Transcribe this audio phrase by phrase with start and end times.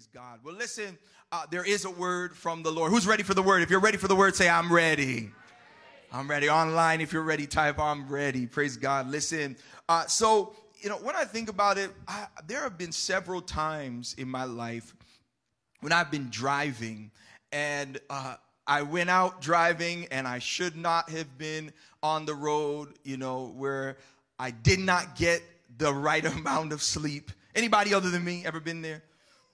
[0.00, 0.38] Praise God.
[0.42, 0.96] Well, listen,
[1.30, 2.90] uh, there is a word from the Lord.
[2.90, 3.60] Who's ready for the word?
[3.60, 5.28] If you're ready for the word, say, I'm ready.
[6.10, 6.48] I'm ready.
[6.48, 8.46] Online, if you're ready, type, I'm ready.
[8.46, 9.10] Praise God.
[9.10, 9.58] Listen,
[9.90, 14.14] uh, so, you know, when I think about it, I, there have been several times
[14.16, 14.96] in my life
[15.80, 17.10] when I've been driving
[17.52, 18.36] and uh,
[18.66, 23.52] I went out driving and I should not have been on the road, you know,
[23.54, 23.98] where
[24.38, 25.42] I did not get
[25.76, 27.32] the right amount of sleep.
[27.54, 29.02] Anybody other than me ever been there?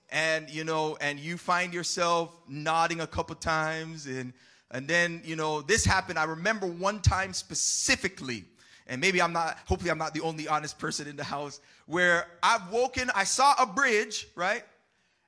[0.09, 4.33] And you know, and you find yourself nodding a couple times and
[4.71, 6.19] and then, you know, this happened.
[6.19, 8.43] I remember one time specifically,
[8.87, 12.27] and maybe I'm not, hopefully, I'm not the only honest person in the house, where
[12.43, 14.63] I've woken, I saw a bridge, right?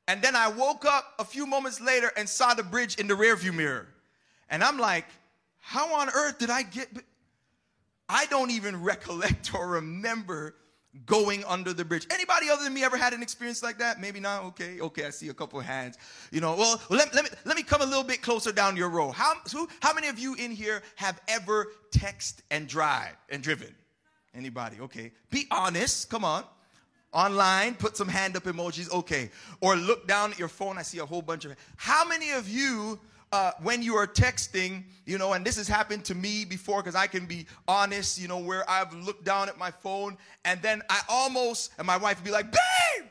[0.07, 3.13] And then I woke up a few moments later and saw the bridge in the
[3.13, 3.87] rearview mirror.
[4.49, 5.05] And I'm like,
[5.59, 6.89] how on earth did I get?
[8.09, 10.55] I don't even recollect or remember
[11.05, 12.07] going under the bridge.
[12.11, 13.99] Anybody other than me ever had an experience like that?
[13.99, 14.43] Maybe not.
[14.45, 15.05] Okay, okay.
[15.05, 15.97] I see a couple of hands.
[16.31, 18.89] You know, well, let, let me let me come a little bit closer down your
[18.89, 19.11] row.
[19.11, 23.73] How who, how many of you in here have ever text and drive and driven?
[24.33, 24.77] Anybody?
[24.81, 25.11] Okay.
[25.29, 26.09] Be honest.
[26.09, 26.43] Come on.
[27.11, 28.91] Online, put some hand up emojis.
[28.91, 29.31] Okay.
[29.61, 30.77] Or look down at your phone.
[30.77, 31.55] I see a whole bunch of.
[31.75, 32.99] How many of you
[33.31, 36.95] uh, when you are texting, you know, and this has happened to me before because
[36.95, 40.81] I can be honest, you know, where I've looked down at my phone and then
[40.89, 43.07] I almost, and my wife would be like, babe!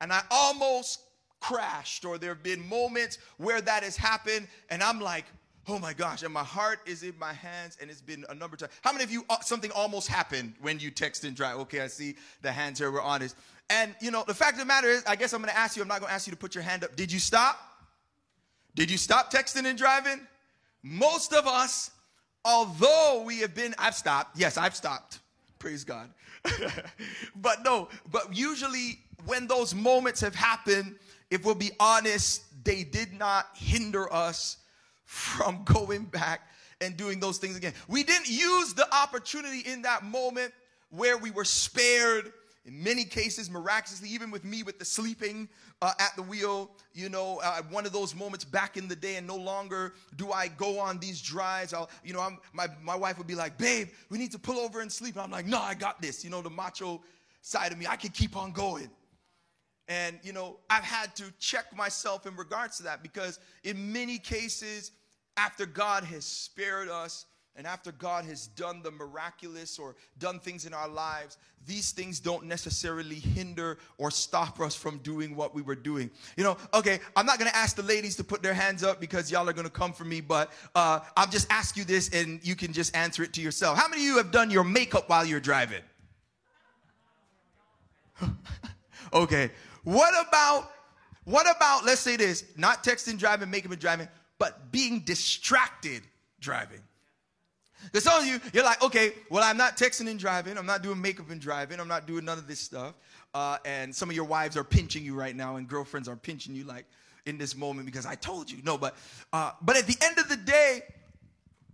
[0.00, 1.00] And I almost
[1.40, 5.24] crashed, or there have been moments where that has happened, and I'm like,
[5.68, 8.54] oh my gosh, and my heart is in my hands, and it's been a number
[8.54, 8.72] of times.
[8.82, 11.58] How many of you, uh, something almost happened when you text and drive?
[11.58, 13.36] Okay, I see the hands here, we're honest.
[13.70, 15.82] And, you know, the fact of the matter is, I guess I'm gonna ask you,
[15.82, 16.96] I'm not gonna ask you to put your hand up.
[16.96, 17.67] Did you stop?
[18.78, 20.20] Did you stop texting and driving?
[20.84, 21.90] Most of us,
[22.44, 24.38] although we have been, I've stopped.
[24.38, 25.18] Yes, I've stopped.
[25.58, 26.08] Praise God.
[27.34, 30.94] but no, but usually when those moments have happened,
[31.28, 34.58] if we'll be honest, they did not hinder us
[35.06, 36.42] from going back
[36.80, 37.72] and doing those things again.
[37.88, 40.52] We didn't use the opportunity in that moment
[40.90, 42.32] where we were spared
[42.68, 45.48] in many cases, miraculously, even with me with the sleeping
[45.80, 49.16] uh, at the wheel, you know, uh, one of those moments back in the day,
[49.16, 51.72] and no longer do I go on these drives.
[51.72, 54.58] I'll, you know, I'm, my, my wife would be like, babe, we need to pull
[54.58, 55.14] over and sleep.
[55.14, 56.22] And I'm like, no, I got this.
[56.22, 57.00] You know, the macho
[57.40, 58.90] side of me, I can keep on going.
[59.88, 64.18] And, you know, I've had to check myself in regards to that because in many
[64.18, 64.90] cases,
[65.38, 67.24] after God has spared us,
[67.58, 72.20] and after God has done the miraculous or done things in our lives, these things
[72.20, 76.08] don't necessarily hinder or stop us from doing what we were doing.
[76.36, 79.28] You know, okay, I'm not gonna ask the ladies to put their hands up because
[79.32, 82.54] y'all are gonna come for me, but uh, I'll just ask you this and you
[82.54, 83.76] can just answer it to yourself.
[83.76, 85.82] How many of you have done your makeup while you're driving?
[89.12, 89.50] okay,
[89.82, 90.70] what about,
[91.24, 94.06] what about, let's say this, not texting, driving, makeup, and driving,
[94.38, 96.04] but being distracted
[96.38, 96.82] driving?
[97.84, 100.58] Because some of you, you're like, okay, well, I'm not texting and driving.
[100.58, 101.80] I'm not doing makeup and driving.
[101.80, 102.94] I'm not doing none of this stuff.
[103.34, 106.54] Uh, and some of your wives are pinching you right now, and girlfriends are pinching
[106.54, 106.86] you like
[107.26, 108.58] in this moment because I told you.
[108.64, 108.96] No, but
[109.32, 110.82] uh, but at the end of the day,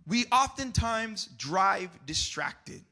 [0.07, 2.83] we oftentimes drive distracted.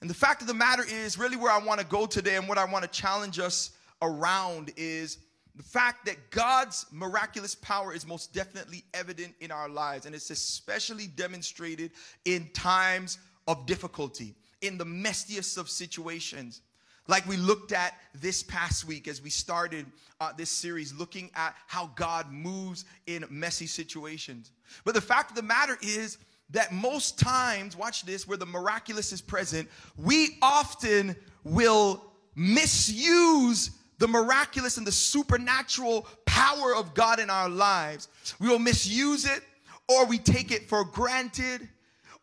[0.00, 2.48] And the fact of the matter is, really, where I want to go today and
[2.48, 3.70] what I want to challenge us
[4.00, 5.18] around is
[5.58, 10.30] the fact that God's miraculous power is most definitely evident in our lives, and it's
[10.30, 11.90] especially demonstrated
[12.24, 16.60] in times of difficulty, in the messiest of situations.
[17.08, 19.86] Like we looked at this past week as we started
[20.20, 24.52] uh, this series, looking at how God moves in messy situations.
[24.84, 26.18] But the fact of the matter is
[26.50, 32.04] that most times, watch this, where the miraculous is present, we often will
[32.36, 38.08] misuse the miraculous and the supernatural power of God in our lives,
[38.40, 39.42] we will misuse it
[39.88, 41.68] or we take it for granted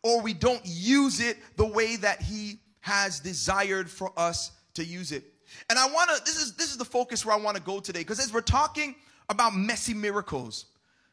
[0.02, 5.12] or we don't use it the way that He has desired for us to use
[5.12, 5.24] it.
[5.68, 7.80] And I want to this is this is the focus where I want to go
[7.80, 8.94] today because as we're talking
[9.28, 10.66] about messy miracles,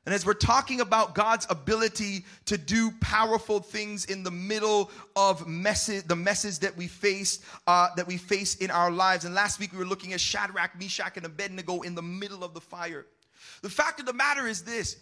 [0.05, 5.39] and as we're talking about God's ability to do powerful things in the middle of
[5.45, 9.23] the messes that we face, uh, that we face in our lives.
[9.23, 12.53] And last week we were looking at Shadrach, Meshach, and Abednego in the middle of
[12.53, 13.05] the fire.
[13.61, 14.97] The fact of the matter is this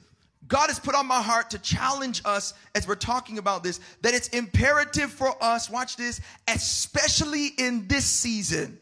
[0.48, 4.14] God has put on my heart to challenge us as we're talking about this, that
[4.14, 8.80] it's imperative for us, watch this, especially in this season,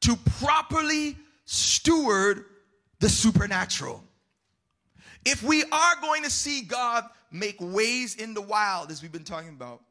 [0.00, 2.46] to properly steward
[3.00, 4.02] the supernatural.
[5.24, 9.24] If we are going to see God make ways in the wild, as we've been
[9.24, 9.82] talking about,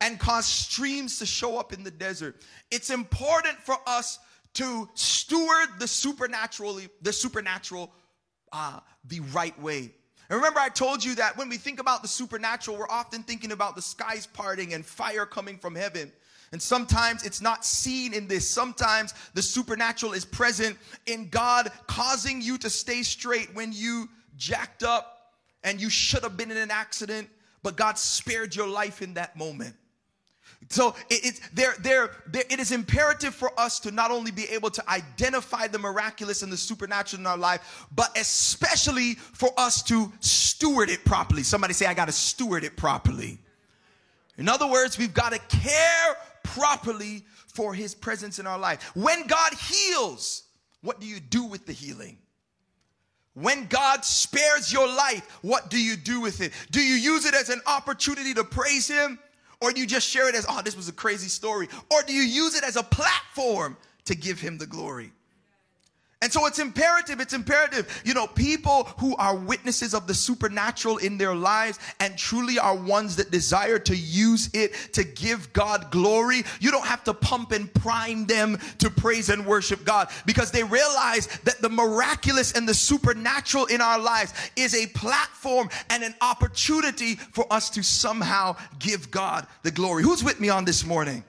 [0.00, 2.36] and cause streams to show up in the desert,
[2.70, 4.18] it's important for us
[4.54, 7.92] to steward the supernaturally, the supernatural,
[8.52, 9.90] uh, the right way.
[10.28, 13.52] And remember, I told you that when we think about the supernatural, we're often thinking
[13.52, 16.10] about the skies parting and fire coming from heaven.
[16.52, 18.48] And sometimes it's not seen in this.
[18.48, 24.82] Sometimes the supernatural is present in God causing you to stay straight when you jacked
[24.82, 25.32] up
[25.64, 27.28] and you should have been in an accident,
[27.62, 29.74] but God spared your life in that moment.
[30.68, 34.44] So it, it's there, there, there, it is imperative for us to not only be
[34.44, 39.82] able to identify the miraculous and the supernatural in our life, but especially for us
[39.84, 41.42] to steward it properly.
[41.42, 43.38] Somebody say, I got to steward it properly.
[44.38, 48.90] In other words, we've got to care properly for his presence in our life.
[48.94, 50.44] When God heals,
[50.82, 52.18] what do you do with the healing?
[53.36, 56.54] When God spares your life, what do you do with it?
[56.70, 59.18] Do you use it as an opportunity to praise him?
[59.60, 61.68] Or do you just share it as, oh, this was a crazy story?
[61.90, 65.12] Or do you use it as a platform to give him the glory?
[66.26, 68.02] And so it's imperative, it's imperative.
[68.04, 72.74] You know, people who are witnesses of the supernatural in their lives and truly are
[72.74, 77.52] ones that desire to use it to give God glory, you don't have to pump
[77.52, 82.68] and prime them to praise and worship God because they realize that the miraculous and
[82.68, 88.56] the supernatural in our lives is a platform and an opportunity for us to somehow
[88.80, 90.02] give God the glory.
[90.02, 91.22] Who's with me on this morning?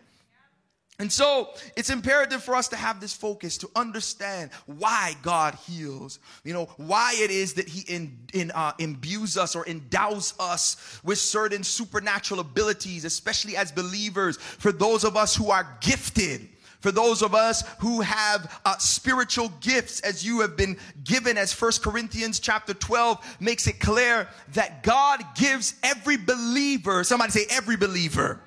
[1.00, 6.18] And so it's imperative for us to have this focus to understand why God heals.
[6.44, 11.00] You know, why it is that He in, in, uh, imbues us or endows us
[11.04, 16.50] with certain supernatural abilities, especially as believers, for those of us who are gifted.
[16.80, 21.52] For those of us who have uh, spiritual gifts, as you have been given, as
[21.52, 27.78] First Corinthians chapter 12 makes it clear that God gives every believer, somebody say every
[27.78, 28.42] believer,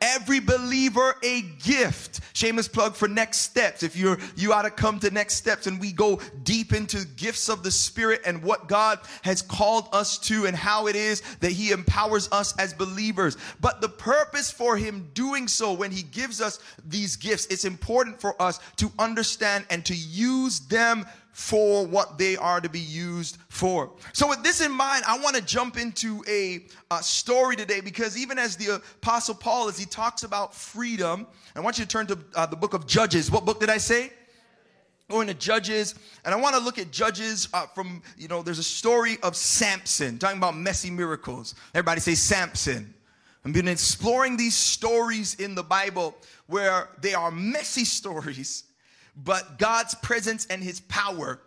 [0.00, 2.20] every believer a gift.
[2.32, 3.82] Shameless plug for next steps.
[3.82, 7.48] If you're you ought to come to next steps and we go deep into gifts
[7.48, 11.52] of the spirit and what God has called us to and how it is that
[11.52, 13.36] he empowers us as believers.
[13.60, 18.20] But the purpose for him doing so when he gives us these gifts, it's important
[18.20, 21.06] for us to understand and to use them
[21.38, 23.92] for what they are to be used for.
[24.12, 28.18] So, with this in mind, I want to jump into a, a, story today because
[28.18, 32.08] even as the Apostle Paul, as he talks about freedom, I want you to turn
[32.08, 33.30] to uh, the book of Judges.
[33.30, 34.12] What book did I say?
[35.08, 35.94] Going to Judges,
[36.24, 39.36] and I want to look at Judges uh, from, you know, there's a story of
[39.36, 41.54] Samson, talking about messy miracles.
[41.72, 42.92] Everybody say Samson.
[43.44, 46.16] I've been exploring these stories in the Bible
[46.48, 48.64] where they are messy stories
[49.24, 51.40] but God's presence and his power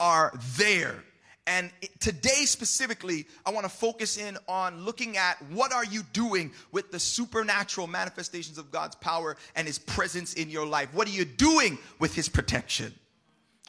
[0.00, 1.02] are there.
[1.48, 1.70] And
[2.00, 6.90] today specifically, I want to focus in on looking at what are you doing with
[6.90, 10.92] the supernatural manifestations of God's power and his presence in your life?
[10.92, 12.92] What are you doing with his protection?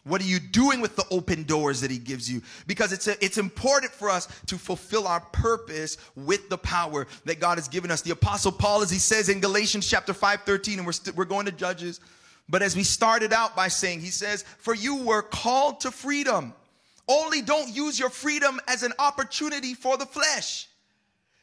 [0.08, 2.42] What are you doing with the open doors that he gives you?
[2.66, 7.40] Because it's a, it's important for us to fulfill our purpose with the power that
[7.40, 8.02] God has given us.
[8.02, 11.16] The apostle Paul, as he says in Galatians chapter 5, 13, and we're, we st-
[11.16, 12.00] we're going to Judges,
[12.50, 16.54] but as we started out by saying, he says, For you were called to freedom.
[17.08, 20.68] Only don't use your freedom as an opportunity for the flesh.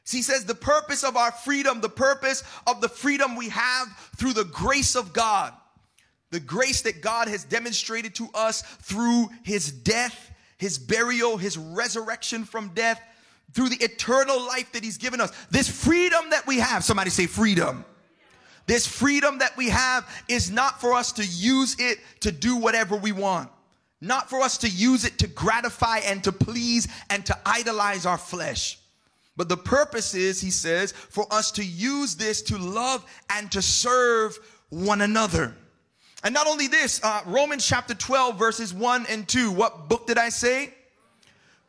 [0.08, 4.32] he says, The purpose of our freedom, the purpose of the freedom we have through
[4.32, 5.52] the grace of God,
[6.30, 12.44] the grace that God has demonstrated to us through his death, his burial, his resurrection
[12.44, 13.00] from death,
[13.52, 15.32] through the eternal life that he's given us.
[15.50, 17.84] This freedom that we have, somebody say freedom
[18.66, 22.96] this freedom that we have is not for us to use it to do whatever
[22.96, 23.50] we want.
[24.00, 28.18] Not for us to use it to gratify and to please and to idolize our
[28.18, 28.78] flesh.
[29.36, 33.62] But the purpose is, he says, for us to use this to love and to
[33.62, 35.54] serve one another.
[36.22, 39.50] And not only this, uh, Romans chapter 12, verses 1 and 2.
[39.50, 40.72] What book did I say?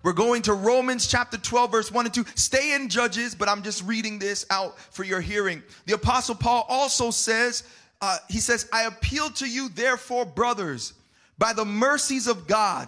[0.06, 2.26] We're going to Romans chapter 12, verse 1 and 2.
[2.36, 5.64] Stay in Judges, but I'm just reading this out for your hearing.
[5.88, 7.64] The Apostle Paul also says,
[8.02, 10.94] uh, he says, I appeal to you, therefore, brothers,
[11.40, 12.88] by the mercies of God,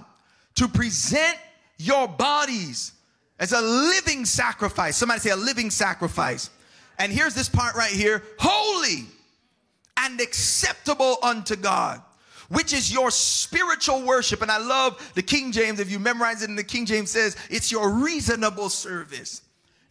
[0.58, 1.40] to present
[1.80, 2.92] your bodies
[3.40, 4.96] as a living sacrifice.
[4.96, 6.52] Somebody say a living sacrifice.
[7.00, 9.06] And here's this part right here holy
[9.98, 12.00] and acceptable unto God
[12.50, 14.42] which is your spiritual worship.
[14.42, 15.80] And I love the King James.
[15.80, 19.42] If you memorize it in the King James says it's your reasonable service.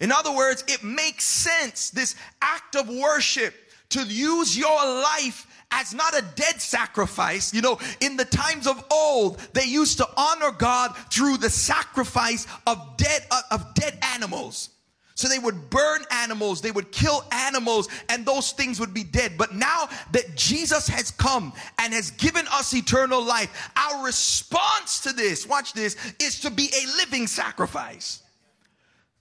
[0.00, 3.54] In other words, it makes sense, this act of worship,
[3.90, 7.54] to use your life as not a dead sacrifice.
[7.54, 12.46] You know, in the times of old, they used to honor God through the sacrifice
[12.66, 14.70] of dead, uh, of dead animals.
[15.16, 19.32] So they would burn animals, they would kill animals, and those things would be dead.
[19.38, 25.14] But now that Jesus has come and has given us eternal life, our response to
[25.14, 28.22] this, watch this, is to be a living sacrifice.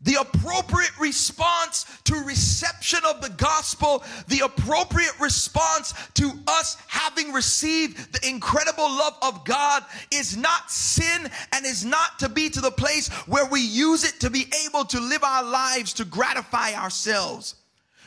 [0.02, 8.14] The appropriate response to reception of the gospel, the appropriate response to us having received
[8.14, 12.72] the incredible love of God is not sin and is not to be to the
[12.72, 17.56] place where we use it to be able to live our lives to gratify ourselves.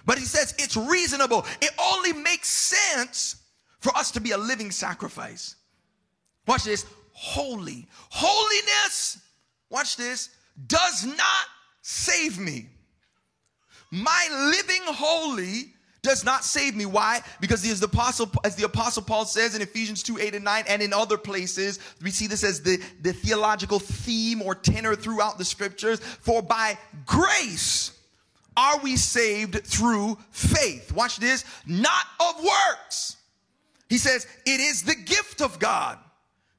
[0.05, 1.47] But he says it's reasonable.
[1.61, 3.37] It only makes sense
[3.81, 5.57] for us to be a living sacrifice.
[6.47, 7.87] Watch this holy.
[8.11, 9.19] Holiness,
[9.69, 10.31] watch this,
[10.67, 11.47] does not
[11.89, 12.67] save me.
[13.91, 16.85] My living holy does not save me.
[16.85, 17.23] Why?
[17.41, 20.65] Because as the apostle, as the apostle Paul says in Ephesians 2, 8 and 9,
[20.69, 25.39] and in other places, we see this as the, the theological theme or tenor throughout
[25.39, 25.99] the scriptures.
[26.01, 26.77] For by
[27.07, 27.93] grace
[28.55, 30.93] are we saved through faith.
[30.93, 33.17] Watch this, not of works.
[33.89, 35.99] He says, it is the gift of God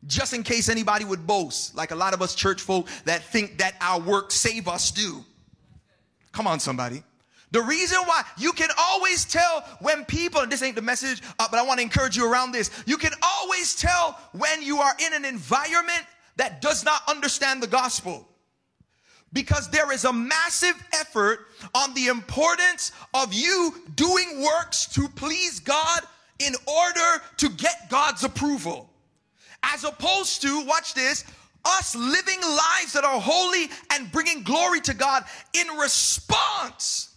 [0.07, 3.57] just in case anybody would boast, like a lot of us church folk that think
[3.57, 5.23] that our work save us do.
[6.31, 7.03] Come on, somebody.
[7.51, 11.59] The reason why you can always tell when people, this ain't the message, uh, but
[11.59, 12.69] I want to encourage you around this.
[12.85, 16.05] You can always tell when you are in an environment
[16.37, 18.27] that does not understand the gospel.
[19.33, 25.59] Because there is a massive effort on the importance of you doing works to please
[25.59, 26.01] God
[26.39, 28.89] in order to get God's approval.
[29.63, 31.25] As opposed to, watch this,
[31.65, 35.23] us living lives that are holy and bringing glory to God
[35.53, 37.13] in response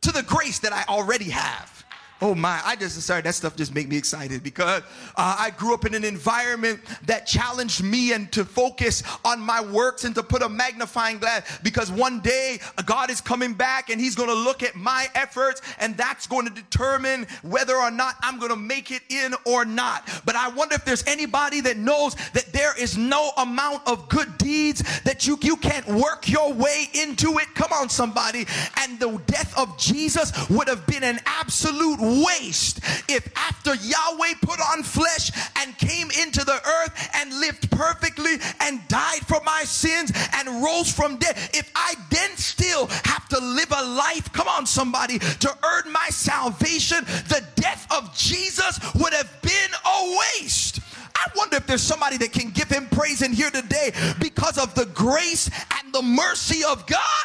[0.00, 1.73] to the grace that I already have.
[2.22, 4.82] Oh my, I just sorry, that stuff just make me excited because
[5.16, 9.60] uh, I grew up in an environment that challenged me and to focus on my
[9.60, 14.00] works and to put a magnifying glass because one day God is coming back and
[14.00, 18.14] he's going to look at my efforts and that's going to determine whether or not
[18.20, 20.08] I'm going to make it in or not.
[20.24, 24.38] But I wonder if there's anybody that knows that there is no amount of good
[24.38, 27.54] deeds that you you can't work your way into it.
[27.54, 28.46] Come on somebody.
[28.78, 34.60] And the death of Jesus would have been an absolute waste if after Yahweh put
[34.60, 40.12] on flesh and came into the earth and lived perfectly and died for my sins
[40.34, 44.66] and rose from death, if I then still have to live a life, come on,
[44.66, 50.80] somebody, to earn my salvation, the death of Jesus would have been a waste.
[51.16, 54.74] I wonder if there's somebody that can give him praise in here today because of
[54.74, 55.48] the grace
[55.80, 57.24] and the mercy of God.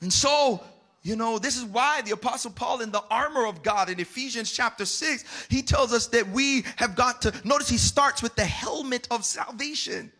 [0.00, 0.62] And so
[1.06, 4.50] you know, this is why the Apostle Paul, in the armor of God in Ephesians
[4.50, 8.44] chapter 6, he tells us that we have got to notice he starts with the
[8.44, 10.10] helmet of salvation.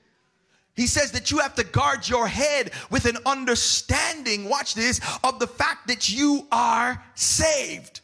[0.76, 5.40] He says that you have to guard your head with an understanding, watch this, of
[5.40, 8.00] the fact that you are saved.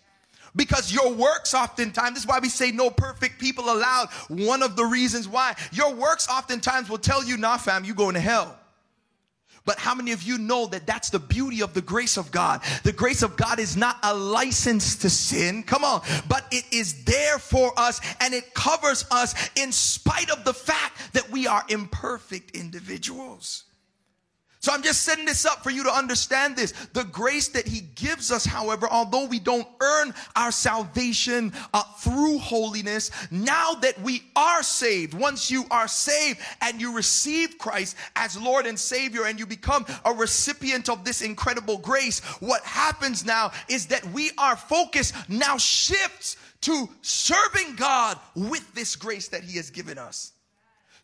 [0.57, 4.09] Because your works oftentimes, this is why we say no perfect people allowed.
[4.27, 8.15] One of the reasons why your works oftentimes will tell you, nah, fam, you going
[8.15, 8.59] to hell.
[9.65, 12.63] But how many of you know that that's the beauty of the grace of God?
[12.83, 15.63] The grace of God is not a license to sin.
[15.63, 16.03] Come on.
[16.29, 21.13] But it is there for us and it covers us in spite of the fact
[21.13, 23.65] that we are imperfect individuals.
[24.63, 26.71] So I'm just setting this up for you to understand this.
[26.93, 32.39] The grace that he gives us, however, although we don't earn our salvation uh, through
[32.39, 38.41] holiness, now that we are saved, once you are saved and you receive Christ as
[38.41, 43.51] Lord and Savior and you become a recipient of this incredible grace, what happens now
[43.69, 49.57] is that we are focused now shifts to serving God with this grace that he
[49.57, 50.31] has given us.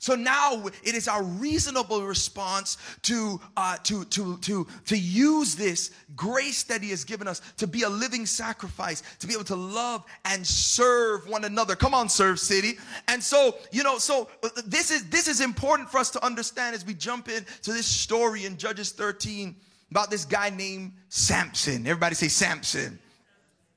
[0.01, 5.91] So now it is our reasonable response to, uh, to, to, to, to use this
[6.15, 9.57] grace that He has given us to be a living sacrifice, to be able to
[9.57, 11.75] love and serve one another.
[11.75, 12.79] Come on, serve city.
[13.09, 14.29] And so, you know, so
[14.65, 18.47] this is, this is important for us to understand as we jump into this story
[18.47, 19.57] in Judges 13
[19.91, 21.87] about this guy named Samson.
[21.87, 23.01] Everybody say Samson.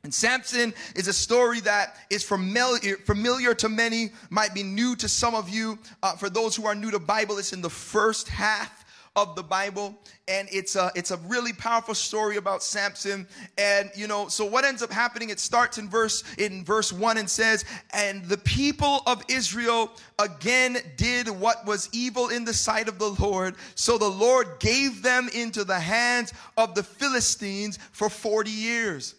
[0.04, 5.08] And Samson is a story that is familiar, familiar to many, might be new to
[5.08, 5.78] some of you.
[6.02, 8.84] Uh, for those who are new to Bible, it's in the first half
[9.16, 9.94] of the Bible,
[10.30, 13.28] and it's a it's a really powerful story about Samson.
[13.58, 15.30] And you know, so what ends up happening?
[15.30, 20.78] It starts in verse in verse one and says, "And the people of Israel again
[20.96, 23.56] did what was evil in the sight of the Lord.
[23.76, 29.16] So the Lord gave them into the hands of the Philistines for forty years."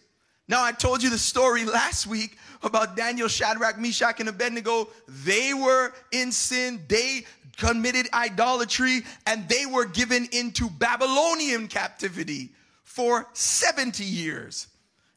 [0.47, 4.89] Now, I told you the story last week about Daniel, Shadrach, Meshach, and Abednego.
[5.07, 6.81] They were in sin.
[6.87, 7.25] They
[7.57, 12.51] committed idolatry and they were given into Babylonian captivity
[12.83, 14.67] for 70 years.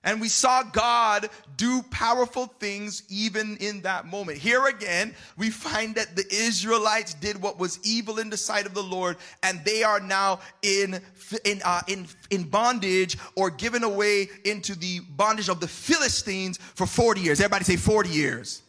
[0.07, 4.39] And we saw God do powerful things even in that moment.
[4.39, 8.75] Here again, we find that the Israelites did what was evil in the sight of
[8.75, 11.01] the Lord, and they are now in
[11.45, 16.87] in uh, in in bondage or given away into the bondage of the Philistines for
[16.87, 17.41] 40 years.
[17.41, 18.63] Everybody say 40 years.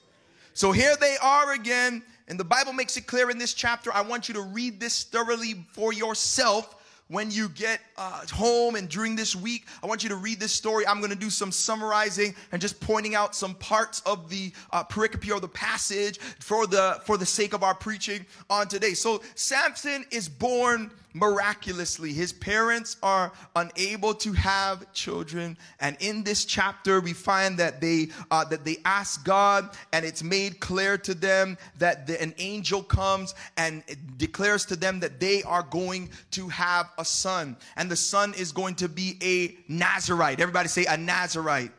[0.55, 3.93] So here they are again, and the Bible makes it clear in this chapter.
[3.93, 6.73] I want you to read this thoroughly for yourself
[7.07, 10.51] when you get uh, home and during this week, I want you to read this
[10.51, 10.85] story.
[10.85, 14.83] I'm going to do some summarizing and just pointing out some parts of the uh,
[14.83, 18.93] pericope or the passage for the for the sake of our preaching on today.
[18.93, 22.13] So Samson is born miraculously.
[22.13, 28.09] His parents are unable to have children, and in this chapter, we find that they
[28.31, 32.83] uh, that they ask God, and it's made clear to them that the, an angel
[32.83, 33.83] comes and
[34.17, 38.51] declares to them that they are going to have a son, and the son is
[38.51, 40.39] going to be a Nazarite.
[40.39, 41.71] Everybody say a Nazarite.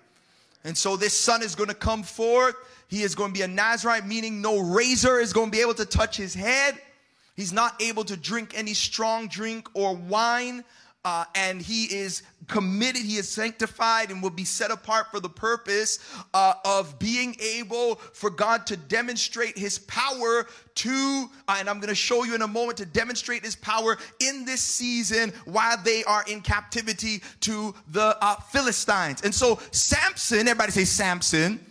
[0.64, 2.56] And so this son is going to come forth.
[2.88, 5.74] He is going to be a Nazarite, meaning no razor is going to be able
[5.74, 6.78] to touch his head.
[7.38, 10.64] He's not able to drink any strong drink or wine.
[11.04, 15.28] Uh, and he is committed, he is sanctified, and will be set apart for the
[15.28, 16.00] purpose
[16.34, 21.88] uh, of being able for God to demonstrate his power to, uh, and I'm going
[21.88, 26.02] to show you in a moment, to demonstrate his power in this season while they
[26.04, 29.22] are in captivity to the uh, Philistines.
[29.22, 31.64] And so, Samson, everybody say Samson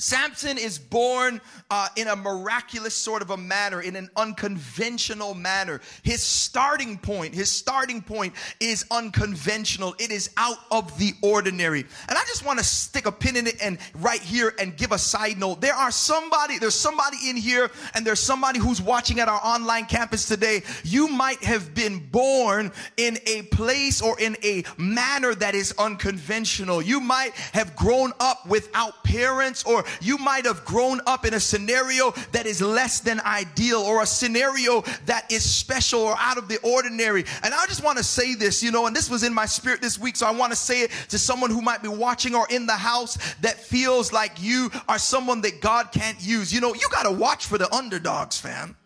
[0.00, 1.40] Samson is born
[1.72, 5.80] uh, in a miraculous sort of a manner, in an unconventional manner.
[6.04, 9.96] His starting point, his starting point is unconventional.
[9.98, 11.80] It is out of the ordinary.
[12.08, 14.92] And I just want to stick a pin in it and right here and give
[14.92, 15.60] a side note.
[15.60, 19.86] There are somebody, there's somebody in here, and there's somebody who's watching at our online
[19.86, 20.62] campus today.
[20.84, 26.82] You might have been born in a place or in a manner that is unconventional.
[26.82, 31.40] You might have grown up without parents or you might have grown up in a
[31.40, 36.48] scenario that is less than ideal or a scenario that is special or out of
[36.48, 37.24] the ordinary.
[37.42, 39.82] And I just want to say this, you know, and this was in my spirit
[39.82, 42.46] this week, so I want to say it to someone who might be watching or
[42.50, 46.52] in the house that feels like you are someone that God can't use.
[46.52, 48.76] You know, you got to watch for the underdogs, fam.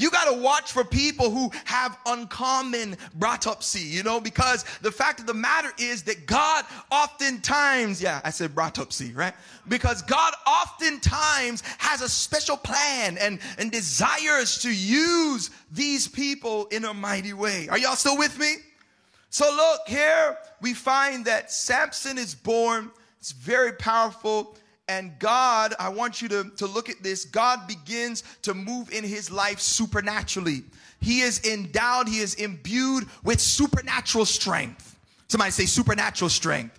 [0.00, 5.20] You got to watch for people who have uncommon brautopsy, you know, because the fact
[5.20, 9.34] of the matter is that God oftentimes, yeah, I said brautopsy, right?
[9.68, 16.86] Because God oftentimes has a special plan and, and desires to use these people in
[16.86, 17.68] a mighty way.
[17.68, 18.54] Are y'all still with me?
[19.28, 22.90] So look, here we find that Samson is born.
[23.18, 24.56] It's very powerful.
[24.90, 27.24] And God, I want you to, to look at this.
[27.24, 30.64] God begins to move in his life supernaturally.
[31.00, 34.98] He is endowed, he is imbued with supernatural strength.
[35.28, 36.76] Somebody say supernatural strength.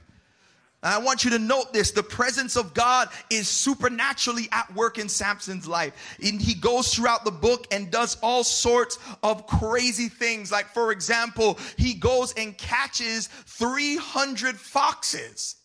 [0.83, 4.97] And I want you to note this the presence of God is supernaturally at work
[4.97, 5.93] in Samson's life.
[6.21, 10.51] And he goes throughout the book and does all sorts of crazy things.
[10.51, 15.60] Like, for example, he goes and catches 300 foxes.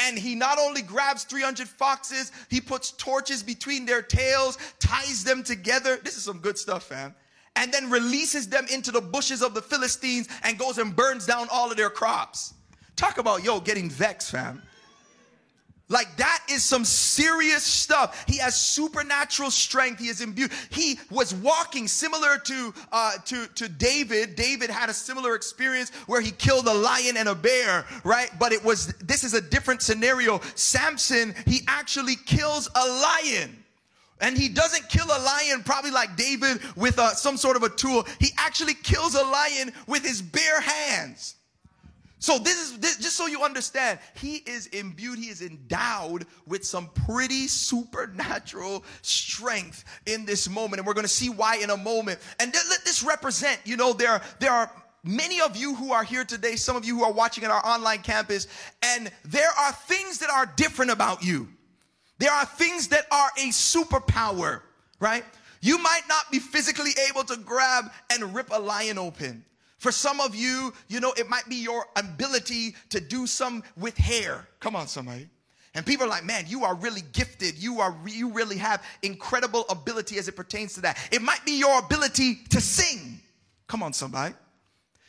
[0.00, 5.42] And he not only grabs 300 foxes, he puts torches between their tails, ties them
[5.42, 5.98] together.
[6.02, 7.14] This is some good stuff, fam.
[7.56, 11.48] And then releases them into the bushes of the Philistines and goes and burns down
[11.50, 12.54] all of their crops.
[12.96, 14.62] Talk about, yo, getting vexed, fam.
[15.90, 18.24] Like that is some serious stuff.
[18.28, 20.00] He has supernatural strength.
[20.00, 20.52] He is imbued.
[20.70, 24.36] He was walking similar to uh, to to David.
[24.36, 28.30] David had a similar experience where he killed a lion and a bear, right?
[28.38, 30.40] But it was this is a different scenario.
[30.54, 33.56] Samson he actually kills a lion.
[34.22, 37.70] And he doesn't kill a lion probably like David with uh, some sort of a
[37.70, 38.06] tool.
[38.18, 41.36] He actually kills a lion with his bare hands.
[42.20, 46.66] So this is this, just so you understand, he is imbued, he is endowed with
[46.66, 51.78] some pretty supernatural strength in this moment, and we're going to see why in a
[51.78, 52.20] moment.
[52.38, 54.70] And th- let this represent, you know, there there are
[55.02, 57.66] many of you who are here today, some of you who are watching at our
[57.66, 58.48] online campus,
[58.82, 61.48] and there are things that are different about you.
[62.18, 64.60] There are things that are a superpower,
[65.00, 65.24] right?
[65.62, 69.42] You might not be physically able to grab and rip a lion open.
[69.80, 73.96] For some of you, you know, it might be your ability to do some with
[73.96, 74.46] hair.
[74.60, 75.26] Come on, somebody.
[75.74, 77.56] And people are like, man, you are really gifted.
[77.56, 80.98] You are, you really have incredible ability as it pertains to that.
[81.10, 83.20] It might be your ability to sing.
[83.68, 84.34] Come on, somebody.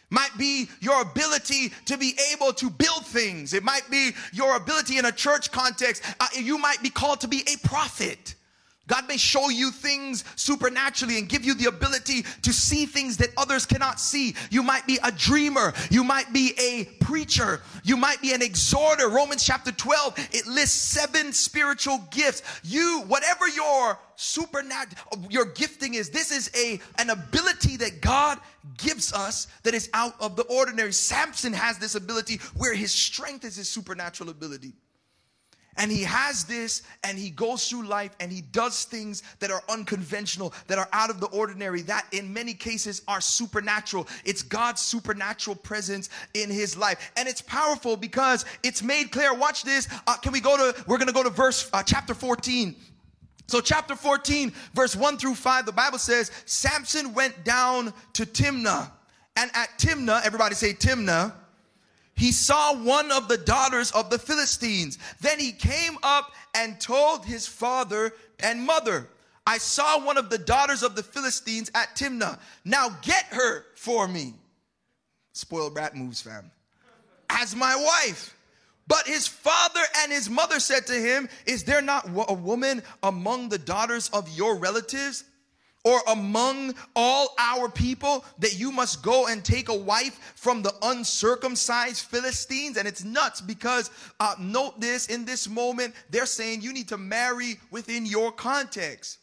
[0.10, 3.54] Might be your ability to be able to build things.
[3.54, 6.02] It might be your ability in a church context.
[6.18, 8.36] Uh, you might be called to be a prophet.
[8.92, 13.30] God may show you things supernaturally and give you the ability to see things that
[13.38, 14.36] others cannot see.
[14.50, 15.74] You might be a dreamer.
[15.90, 17.62] You might be a preacher.
[17.86, 19.08] You might be an exhorter.
[19.08, 22.44] Romans chapter 12, it lists seven spiritual gifts.
[22.66, 28.40] You, whatever your supernatural, your gifting is, this is a, an ability that God
[28.78, 30.92] gives us that is out of the ordinary.
[30.92, 34.74] Samson has this ability where his strength is his supernatural ability.
[35.78, 39.64] And he has this and he goes through life and he does things that are
[39.70, 44.08] unconventional, that are out of the ordinary, that in many cases are supernatural.
[44.26, 47.12] It's God's supernatural presence in his life.
[47.16, 49.34] And it's powerful because it's made clear.
[49.34, 49.88] Watch this.
[50.08, 52.76] Uh, can we go to, we're going to go to verse, uh, chapter 14.
[53.48, 58.90] So, chapter 14, verse 1 through 5, the Bible says Samson went down to Timnah.
[59.36, 61.34] And at Timnah, everybody say Timnah
[62.22, 65.00] he saw one of the daughters of the Philistines.
[65.22, 69.10] Then he came up and told his father and mother,
[69.48, 72.38] I saw one of the daughters of the Philistines at Timnah.
[72.64, 74.36] Now get her for me.
[75.34, 76.52] Spoiled brat moves, fam.
[77.28, 78.38] As my wife.
[78.88, 83.50] But his father and his mother said to him, Is there not a woman among
[83.50, 85.24] the daughters of your relatives
[85.84, 90.74] or among all our people that you must go and take a wife from the
[90.82, 92.78] uncircumcised Philistines?
[92.78, 93.90] And it's nuts because,
[94.20, 99.18] uh, note this, in this moment, they're saying you need to marry within your context.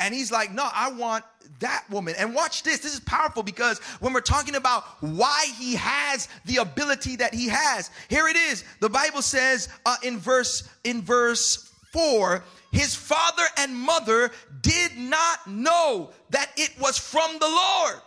[0.00, 1.24] And he's like, no, I want
[1.60, 2.14] that woman.
[2.18, 2.80] And watch this.
[2.80, 7.46] This is powerful because when we're talking about why he has the ability that he
[7.46, 8.64] has, here it is.
[8.80, 14.32] The Bible says uh, in verse in verse four, his father and mother
[14.62, 18.00] did not know that it was from the Lord.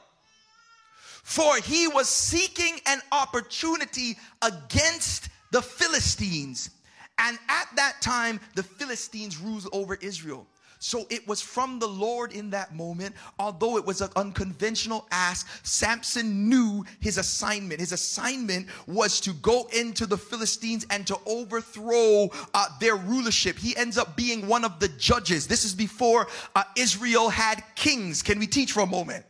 [1.24, 6.72] For he was seeking an opportunity against the Philistines.
[7.20, 10.48] And at that time, the Philistines ruled over Israel.
[10.86, 13.16] So it was from the Lord in that moment.
[13.40, 17.80] Although it was an unconventional ask, Samson knew his assignment.
[17.80, 23.58] His assignment was to go into the Philistines and to overthrow uh, their rulership.
[23.58, 25.48] He ends up being one of the judges.
[25.48, 28.22] This is before uh, Israel had kings.
[28.22, 29.26] Can we teach for a moment?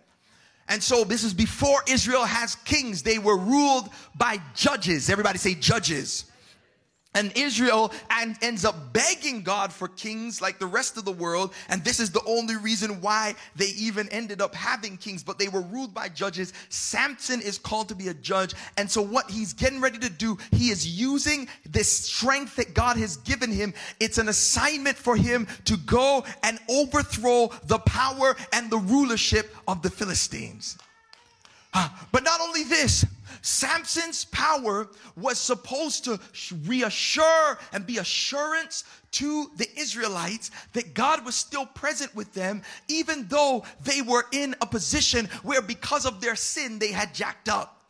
[0.67, 3.01] And so this is before Israel has kings.
[3.01, 5.09] They were ruled by judges.
[5.09, 6.25] Everybody say judges.
[7.15, 11.53] And Israel and ends up begging God for kings like the rest of the world.
[11.69, 15.47] And this is the only reason why they even ended up having kings, but they
[15.47, 16.53] were ruled by judges.
[16.69, 18.53] Samson is called to be a judge.
[18.77, 22.97] And so what he's getting ready to do, he is using this strength that God
[22.97, 23.73] has given him.
[23.99, 29.81] It's an assignment for him to go and overthrow the power and the rulership of
[29.81, 30.77] the Philistines.
[31.73, 33.05] But not only this,
[33.45, 36.19] Samson's power was supposed to
[36.65, 43.27] reassure and be assurance to the Israelites that God was still present with them, even
[43.27, 47.84] though they were in a position where, because of their sin, they had jacked up.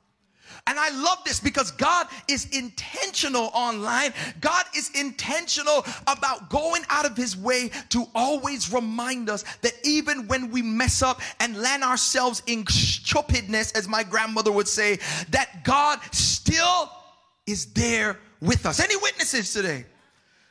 [0.68, 4.14] And I love this because God is intentional online.
[4.42, 10.28] God is intentional about going out of his way to always remind us that even
[10.28, 14.98] when we mess up and land ourselves in stupidness, as my grandmother would say,
[15.30, 16.90] that God still
[17.46, 18.80] is there with us.
[18.80, 19.86] Any witnesses today?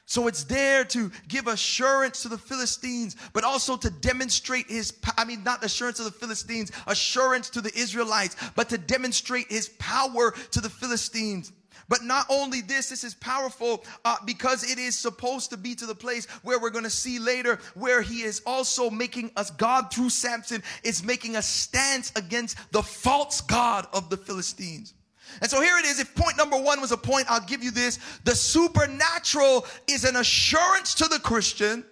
[0.07, 5.25] So it's there to give assurance to the Philistines, but also to demonstrate his, I
[5.25, 10.33] mean, not assurance to the Philistines, assurance to the Israelites, but to demonstrate his power
[10.51, 11.53] to the Philistines.
[11.88, 15.87] But not only this, this is powerful uh, because it is supposed to be to
[15.87, 19.93] the place where we're going to see later, where he is also making us, God
[19.93, 24.95] through Samson is making a stance against the false God of the Philistines.
[25.40, 26.01] And so here it is.
[26.01, 27.99] If point number one was a point, I'll give you this.
[28.25, 31.85] The supernatural is an assurance to the Christian,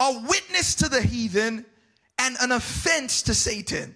[0.00, 1.64] a witness to the heathen,
[2.18, 3.94] and an offense to Satan.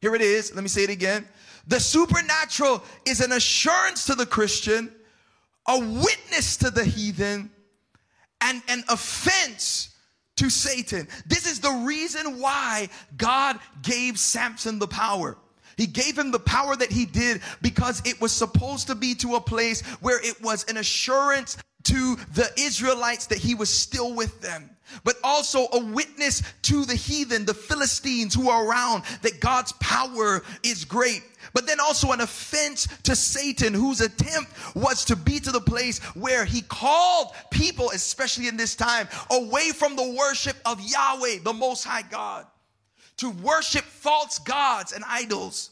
[0.00, 0.54] Here it is.
[0.54, 1.26] Let me say it again.
[1.66, 4.92] The supernatural is an assurance to the Christian,
[5.66, 7.50] a witness to the heathen,
[8.40, 9.94] and an offense
[10.36, 11.08] to Satan.
[11.26, 15.38] This is the reason why God gave Samson the power.
[15.76, 19.36] He gave him the power that he did because it was supposed to be to
[19.36, 24.40] a place where it was an assurance to the Israelites that he was still with
[24.40, 24.70] them,
[25.04, 30.42] but also a witness to the heathen, the Philistines who are around, that God's power
[30.62, 31.22] is great.
[31.52, 35.98] But then also an offense to Satan, whose attempt was to be to the place
[36.14, 41.52] where he called people, especially in this time, away from the worship of Yahweh, the
[41.52, 42.46] Most High God
[43.18, 45.70] to worship false gods and idols.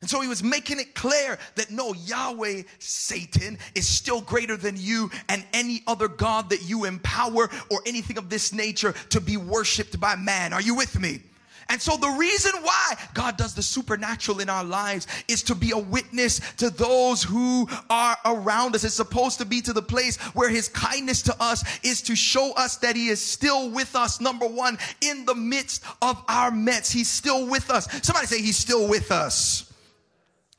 [0.00, 4.74] And so he was making it clear that no, Yahweh, Satan, is still greater than
[4.76, 9.38] you and any other God that you empower or anything of this nature to be
[9.38, 10.52] worshiped by man.
[10.52, 11.22] Are you with me?
[11.68, 15.70] And so the reason why God does the supernatural in our lives is to be
[15.70, 18.84] a witness to those who are around us.
[18.84, 22.52] It's supposed to be to the place where his kindness to us is to show
[22.54, 24.20] us that he is still with us.
[24.20, 27.88] Number one, in the midst of our mess, he's still with us.
[28.02, 29.73] Somebody say he's still with us.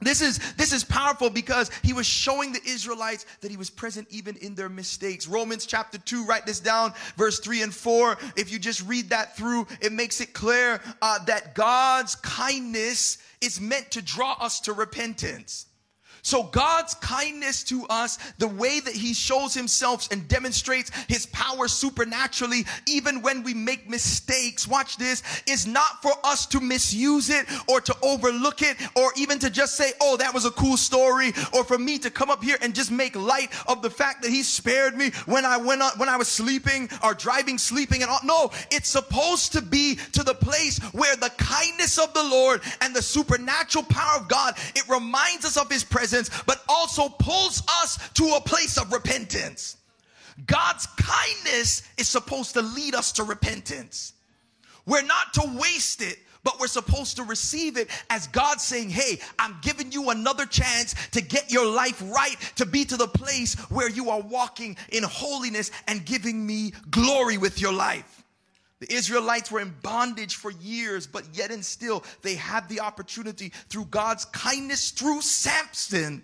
[0.05, 4.07] This is, this is powerful because he was showing the Israelites that he was present
[4.11, 5.27] even in their mistakes.
[5.27, 8.15] Romans chapter 2, write this down, verse 3 and 4.
[8.37, 13.59] If you just read that through, it makes it clear uh, that God's kindness is
[13.59, 15.65] meant to draw us to repentance.
[16.25, 21.67] So God's kindness to us, the way that he shows himself and demonstrates his power
[21.67, 27.45] supernaturally, even when we make mistakes, watch this, is not for us to misuse it
[27.69, 31.31] or to overlook it or even to just say, oh, that was a cool story
[31.53, 34.31] or for me to come up here and just make light of the fact that
[34.31, 38.19] he spared me when I went when I was sleeping or driving, sleeping and all.
[38.23, 42.95] No, it's supposed to be to the place where the kindness of the Lord and
[42.95, 46.14] the supernatural power of God, it reminds us of his presence
[46.45, 49.77] but also pulls us to a place of repentance.
[50.45, 54.13] God's kindness is supposed to lead us to repentance.
[54.85, 59.19] We're not to waste it, but we're supposed to receive it as God saying, Hey,
[59.39, 63.55] I'm giving you another chance to get your life right, to be to the place
[63.69, 68.24] where you are walking in holiness and giving me glory with your life.
[68.79, 73.53] The Israelites were in bondage for years, but yet and still they had the opportunity
[73.69, 76.23] through God's kindness through Samson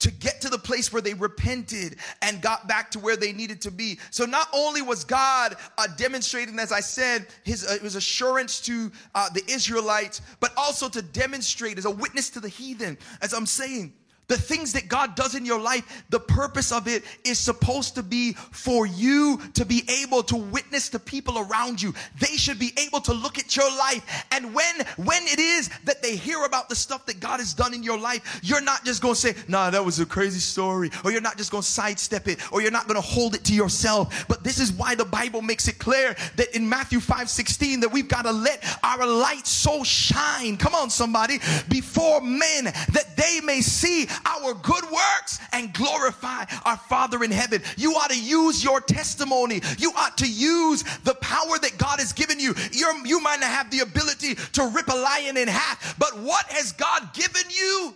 [0.00, 3.60] to get to the place where they repented and got back to where they needed
[3.62, 3.98] to be.
[4.10, 8.92] So not only was God uh, demonstrating, as I said, his, uh, his assurance to
[9.14, 13.46] uh, the Israelites, but also to demonstrate as a witness to the heathen, as I'm
[13.46, 13.92] saying,
[14.28, 18.02] the things that God does in your life, the purpose of it is supposed to
[18.02, 21.94] be for you to be able to witness to people around you.
[22.20, 24.26] They should be able to look at your life.
[24.30, 27.72] And when, when it is that they hear about the stuff that God has done
[27.72, 30.90] in your life, you're not just going to say, nah, that was a crazy story.
[31.04, 32.38] Or you're not just going to sidestep it.
[32.52, 34.26] Or you're not going to hold it to yourself.
[34.28, 37.92] But this is why the Bible makes it clear that in Matthew 5, 16, that
[37.92, 40.58] we've got to let our light so shine.
[40.58, 41.38] Come on, somebody,
[41.68, 47.62] before men that they may see our good works and glorify our Father in heaven.
[47.76, 49.60] You ought to use your testimony.
[49.78, 52.54] You ought to use the power that God has given you.
[52.72, 56.46] You're, you might not have the ability to rip a lion in half, but what
[56.46, 57.94] has God given you?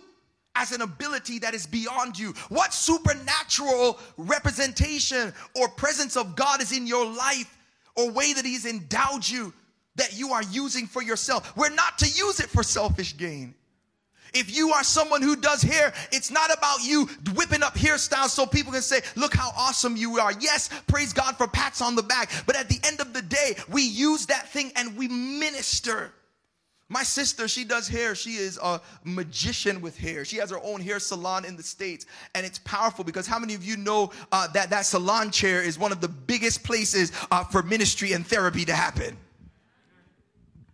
[0.55, 2.33] as an ability that is beyond you.
[2.49, 7.57] What supernatural representation or presence of God is in your life
[7.95, 9.53] or way that He's endowed you
[9.95, 11.55] that you are using for yourself?
[11.57, 13.55] We're not to use it for selfish gain.
[14.33, 18.45] If you are someone who does hair, it's not about you whipping up hairstyles so
[18.45, 20.33] people can say, look how awesome you are.
[20.39, 22.31] Yes, praise God for pats on the back.
[22.45, 26.11] But at the end of the day, we use that thing and we minister.
[26.89, 28.13] My sister, she does hair.
[28.13, 30.25] She is a magician with hair.
[30.25, 32.05] She has her own hair salon in the States.
[32.35, 35.79] And it's powerful because how many of you know uh, that that salon chair is
[35.79, 39.17] one of the biggest places uh, for ministry and therapy to happen?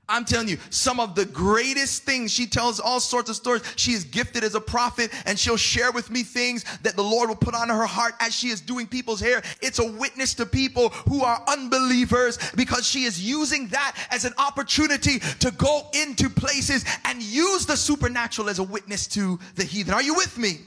[0.09, 2.33] I'm telling you, some of the greatest things.
[2.33, 3.61] She tells all sorts of stories.
[3.75, 7.29] She is gifted as a prophet and she'll share with me things that the Lord
[7.29, 9.43] will put on her heart as she is doing people's hair.
[9.61, 14.33] It's a witness to people who are unbelievers because she is using that as an
[14.39, 19.93] opportunity to go into places and use the supernatural as a witness to the heathen.
[19.93, 20.57] Are you with me?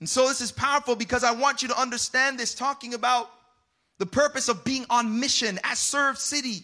[0.00, 3.30] And so this is powerful because I want you to understand this talking about
[3.98, 6.62] the purpose of being on mission as Serve City.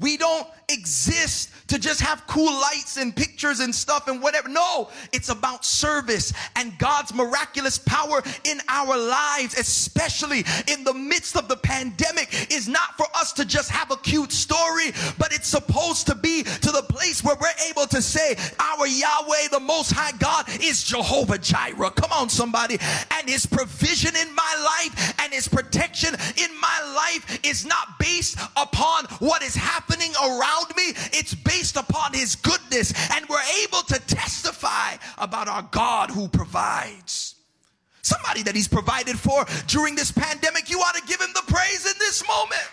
[0.00, 4.48] We don't exist to just have cool lights and pictures and stuff and whatever.
[4.48, 11.36] No, it's about service and God's miraculous power in our lives, especially in the midst
[11.36, 15.48] of the pandemic, is not for us to just have a cute story, but it's
[15.48, 19.92] supposed to be to the place where we're able to say, Our Yahweh, the Most
[19.92, 21.90] High God, is Jehovah Jireh.
[21.90, 22.78] Come on, somebody.
[23.18, 28.38] And His provision in my life and His protection in my life is not based
[28.56, 32.92] upon what is happening happening around me, it's based upon His goodness.
[33.14, 37.36] And we're able to testify about our God who provides.
[38.02, 41.86] Somebody that He's provided for during this pandemic, you ought to give Him the praise
[41.86, 42.68] in this moment.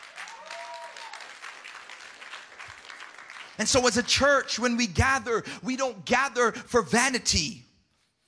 [3.60, 7.67] And so, as a church, when we gather, we don't gather for vanity.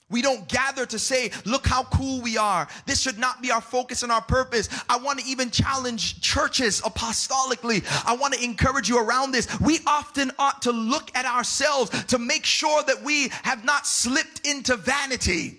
[0.10, 2.68] We don't gather to say, look how cool we are.
[2.88, 4.68] This should not be our focus and our purpose.
[4.90, 7.84] I want to even challenge churches apostolically.
[8.08, 9.48] I want to encourage you around this.
[9.60, 14.48] We often ought to look at ourselves to make sure that we have not slipped
[14.48, 15.58] into vanity.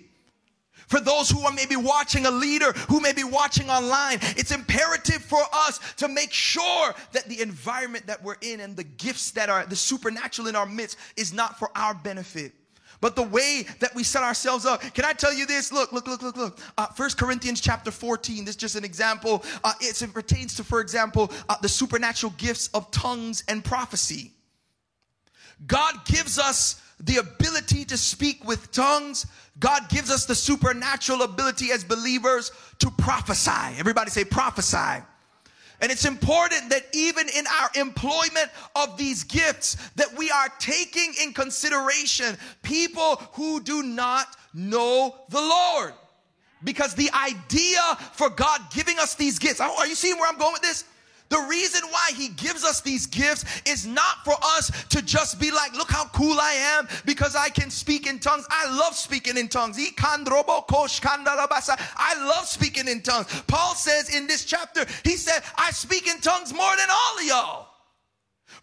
[0.87, 5.21] For those who are maybe watching a leader, who may be watching online, it's imperative
[5.21, 9.47] for us to make sure that the environment that we're in and the gifts that
[9.47, 12.51] are the supernatural in our midst is not for our benefit
[13.01, 14.81] but the way that we set ourselves up.
[14.93, 15.71] Can I tell you this?
[15.73, 16.59] Look, look, look, look, look.
[16.77, 19.43] Uh, 1 Corinthians chapter 14, this is just an example.
[19.63, 24.31] Uh, it pertains to, for example, uh, the supernatural gifts of tongues and prophecy.
[25.67, 29.25] God gives us the ability to speak with tongues.
[29.59, 33.77] God gives us the supernatural ability as believers to prophesy.
[33.77, 35.03] Everybody say prophesy.
[35.81, 41.13] And it's important that even in our employment of these gifts that we are taking
[41.23, 45.93] in consideration people who do not know the Lord.
[46.63, 47.79] Because the idea
[48.13, 50.83] for God giving us these gifts, are you seeing where I'm going with this?
[51.31, 55.49] The reason why he gives us these gifts is not for us to just be
[55.49, 58.45] like, look how cool I am because I can speak in tongues.
[58.49, 59.77] I love speaking in tongues.
[59.97, 60.17] I
[62.25, 63.43] love speaking in tongues.
[63.47, 67.23] Paul says in this chapter, he said, I speak in tongues more than all of
[67.23, 67.70] y'all.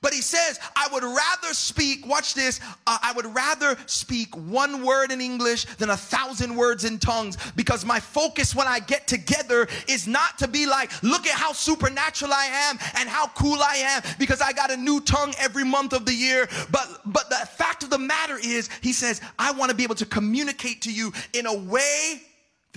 [0.00, 4.84] But he says, I would rather speak, watch this, uh, I would rather speak one
[4.84, 9.08] word in English than a thousand words in tongues because my focus when I get
[9.08, 13.58] together is not to be like, look at how supernatural I am and how cool
[13.60, 16.48] I am because I got a new tongue every month of the year.
[16.70, 19.96] But, but the fact of the matter is, he says, I want to be able
[19.96, 22.22] to communicate to you in a way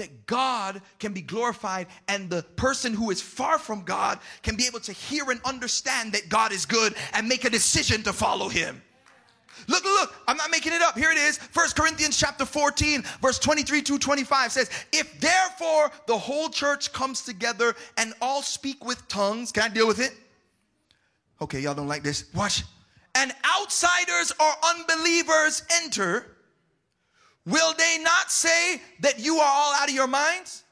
[0.02, 4.66] that God can be glorified and the person who is far from God can be
[4.66, 8.50] able to hear and understand that God is good and make a decision to follow
[8.50, 8.82] him.
[9.68, 10.98] Look, look, I'm not making it up.
[10.98, 11.38] Here it is.
[11.38, 17.22] First Corinthians chapter 14, verse 23 to 25 says, If therefore the whole church comes
[17.22, 20.14] together and all speak with tongues, can I deal with it?
[21.42, 22.26] Okay, y'all don't like this.
[22.34, 22.64] Watch.
[23.14, 26.31] And outsiders or unbelievers enter,
[27.46, 30.64] will they not say that you are all out of your minds?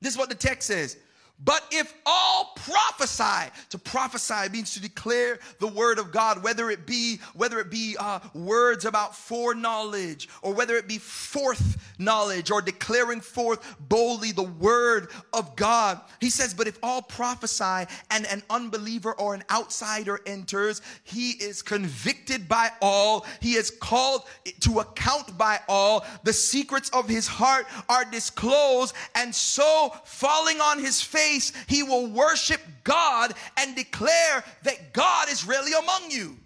[0.00, 0.96] This is what the text says.
[1.44, 6.86] But if all prophesy, to prophesy means to declare the word of God, whether it
[6.86, 12.62] be whether it be uh, words about foreknowledge, or whether it be forth knowledge, or
[12.62, 16.00] declaring forth boldly the word of God.
[16.20, 21.60] He says, but if all prophesy and an unbeliever or an outsider enters, he is
[21.60, 23.26] convicted by all.
[23.40, 24.22] He is called
[24.60, 26.06] to account by all.
[26.24, 31.82] The secrets of his heart are disclosed, and so falling on his face face, he
[31.82, 36.36] will worship God and declare that God is really among you.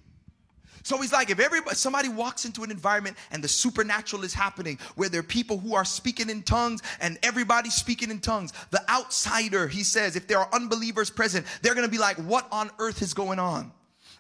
[0.82, 4.78] So he's like, if everybody, somebody walks into an environment and the supernatural is happening,
[4.94, 8.82] where there are people who are speaking in tongues and everybody's speaking in tongues, the
[8.90, 12.70] outsider, he says, if there are unbelievers present, they're going to be like, what on
[12.78, 13.72] earth is going on?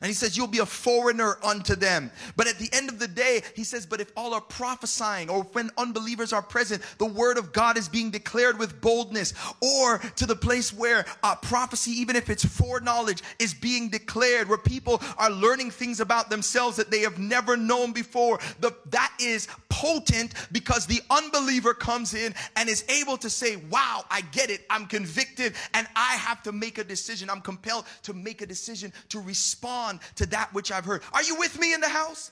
[0.02, 2.10] And he says, You'll be a foreigner unto them.
[2.34, 5.42] But at the end of the day, he says, But if all are prophesying, or
[5.52, 10.24] when unbelievers are present, the word of God is being declared with boldness, or to
[10.24, 15.30] the place where uh, prophecy, even if it's foreknowledge, is being declared, where people are
[15.30, 18.40] learning things about themselves that they have never known before.
[18.60, 24.04] The, that is potent because the unbeliever comes in and is able to say, Wow,
[24.10, 24.64] I get it.
[24.70, 27.28] I'm convicted, and I have to make a decision.
[27.28, 31.02] I'm compelled to make a decision to respond respond to that which I've heard.
[31.12, 32.30] Are you with me in the house?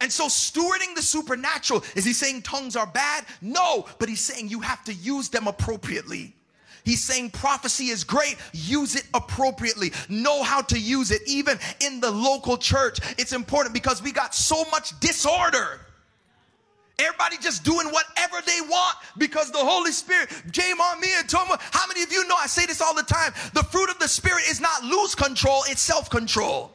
[0.00, 3.24] And so, stewarding the supernatural, is he saying tongues are bad?
[3.40, 6.34] No, but he's saying you have to use them appropriately.
[6.84, 9.92] He's saying prophecy is great, use it appropriately.
[10.08, 11.22] Know how to use it.
[11.28, 15.78] Even in the local church, it's important because we got so much disorder.
[16.98, 21.48] Everybody just doing whatever they want because the Holy Spirit came on me and told
[21.48, 21.54] me.
[21.58, 23.32] How many of you know I say this all the time?
[23.54, 26.72] The fruit of the Spirit is not lose control, it's self control.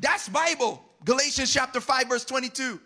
[0.00, 0.82] That's Bible.
[1.04, 2.80] Galatians chapter 5, verse 22.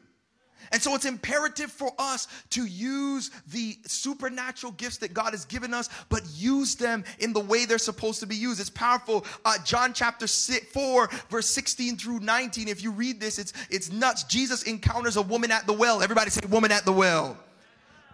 [0.72, 5.74] And so it's imperative for us to use the supernatural gifts that God has given
[5.74, 8.60] us, but use them in the way they're supposed to be used.
[8.60, 9.26] It's powerful.
[9.44, 12.68] Uh, John chapter six, 4, verse 16 through 19.
[12.68, 14.24] If you read this, it's, it's nuts.
[14.24, 16.02] Jesus encounters a woman at the well.
[16.02, 17.36] Everybody say, woman at the well.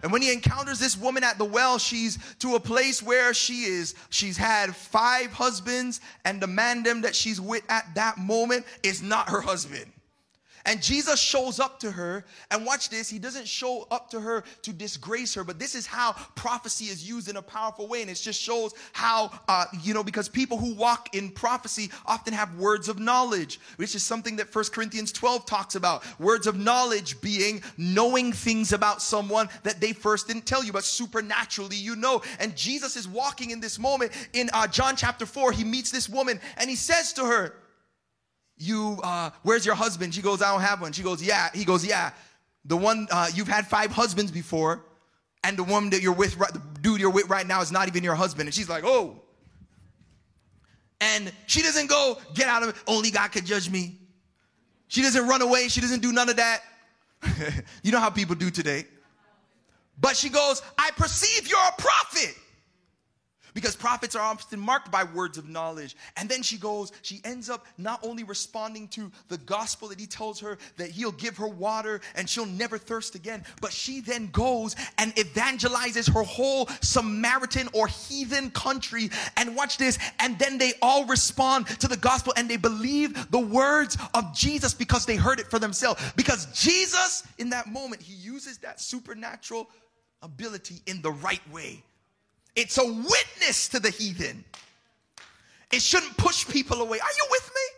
[0.06, 3.64] And when he encounters this woman at the well, she's to a place where she
[3.64, 8.66] is, she's had five husbands, and the man them that she's with at that moment
[8.84, 9.90] is not her husband.
[10.66, 14.42] And Jesus shows up to her, and watch this, he doesn't show up to her
[14.62, 18.02] to disgrace her, but this is how prophecy is used in a powerful way.
[18.02, 22.34] And it just shows how, uh, you know, because people who walk in prophecy often
[22.34, 26.04] have words of knowledge, which is something that First Corinthians 12 talks about.
[26.18, 30.82] Words of knowledge being knowing things about someone that they first didn't tell you, but
[30.82, 32.22] supernaturally you know.
[32.40, 35.52] And Jesus is walking in this moment in uh, John chapter 4.
[35.52, 37.54] He meets this woman and he says to her,
[38.58, 40.14] you uh, where's your husband?
[40.14, 40.92] She goes i don't have one.
[40.92, 41.50] She goes yeah.
[41.54, 42.10] He goes yeah.
[42.64, 44.84] The one uh, you've had five husbands before
[45.44, 48.02] and the woman that you're with the dude you're with right now is not even
[48.02, 48.46] your husband.
[48.48, 49.22] And she's like oh.
[51.00, 53.98] And she doesn't go get out of it only god could judge me.
[54.88, 55.68] She doesn't run away.
[55.68, 56.62] She doesn't do none of that.
[57.82, 58.86] You know how people do today.
[60.00, 62.34] But she goes i perceive you're a prophet
[63.56, 65.96] because prophets are often marked by words of knowledge.
[66.18, 70.06] And then she goes, she ends up not only responding to the gospel that he
[70.06, 74.28] tells her that he'll give her water and she'll never thirst again, but she then
[74.30, 79.08] goes and evangelizes her whole Samaritan or heathen country.
[79.38, 83.40] And watch this, and then they all respond to the gospel and they believe the
[83.40, 86.02] words of Jesus because they heard it for themselves.
[86.14, 89.70] Because Jesus, in that moment, he uses that supernatural
[90.20, 91.82] ability in the right way
[92.56, 94.44] it's a witness to the heathen.
[95.70, 96.98] It shouldn't push people away.
[96.98, 97.76] Are you with me?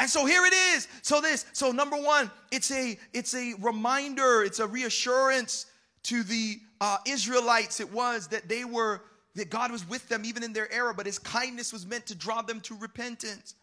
[0.00, 0.88] And so here it is.
[1.02, 5.66] So this, so number one, it's a it's a reminder, it's a reassurance
[6.04, 7.80] to the uh, Israelites.
[7.80, 9.02] It was that they were
[9.36, 12.14] that God was with them even in their error, but His kindness was meant to
[12.14, 13.54] draw them to repentance.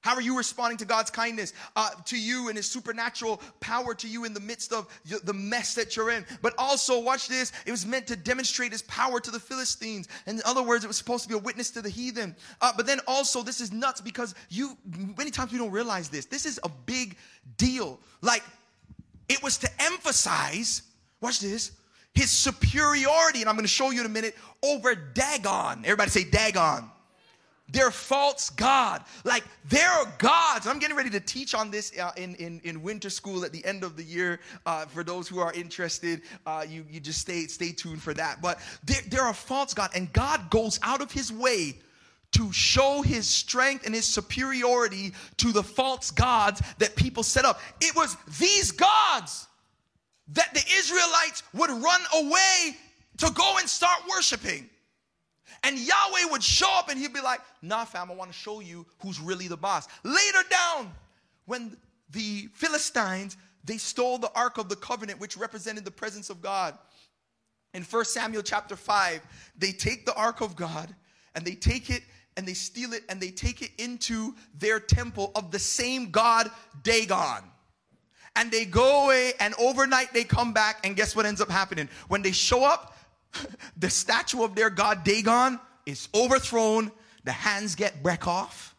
[0.00, 4.06] How are you responding to God's kindness uh, to you and His supernatural power to
[4.06, 4.86] you in the midst of
[5.24, 6.24] the mess that you're in?
[6.40, 10.06] But also, watch this, it was meant to demonstrate His power to the Philistines.
[10.26, 12.36] In other words, it was supposed to be a witness to the heathen.
[12.60, 14.76] Uh, but then also, this is nuts because you,
[15.16, 16.26] many times we don't realize this.
[16.26, 17.16] This is a big
[17.56, 17.98] deal.
[18.22, 18.44] Like,
[19.28, 20.82] it was to emphasize,
[21.20, 21.72] watch this,
[22.14, 25.80] His superiority, and I'm going to show you in a minute, over Dagon.
[25.84, 26.88] Everybody say Dagon
[27.70, 29.04] they're false God.
[29.24, 30.66] Like there are gods.
[30.66, 33.64] I'm getting ready to teach on this uh, in, in, in winter school at the
[33.64, 34.40] end of the year.
[34.64, 38.40] Uh, for those who are interested, uh, you, you just stay, stay tuned for that.
[38.40, 41.78] But there, there are false gods, and God goes out of his way
[42.32, 47.60] to show his strength and his superiority to the false gods that people set up.
[47.80, 49.46] It was these gods
[50.32, 52.76] that the Israelites would run away
[53.18, 54.68] to go and start worshiping.
[55.64, 58.60] And Yahweh would show up and he'd be like, nah, fam, I want to show
[58.60, 59.88] you who's really the boss.
[60.04, 60.92] Later down,
[61.46, 61.76] when
[62.10, 66.76] the Philistines, they stole the Ark of the Covenant, which represented the presence of God.
[67.74, 69.20] In 1 Samuel chapter 5,
[69.58, 70.94] they take the Ark of God
[71.34, 72.02] and they take it
[72.36, 76.50] and they steal it and they take it into their temple of the same God,
[76.82, 77.42] Dagon.
[78.36, 81.88] And they go away and overnight they come back and guess what ends up happening?
[82.06, 82.94] When they show up,
[83.76, 86.92] the statue of their god Dagon is overthrown,
[87.24, 88.74] the hands get break off.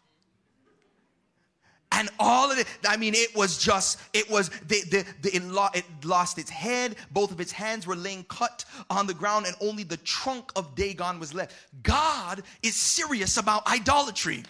[1.91, 5.43] And all of it, I mean, it was just, it was, the, the, the, it,
[5.43, 6.95] lo, it lost its head.
[7.11, 10.75] Both of its hands were laying cut on the ground, and only the trunk of
[10.75, 11.55] Dagon was left.
[11.81, 14.43] God is serious about idolatry.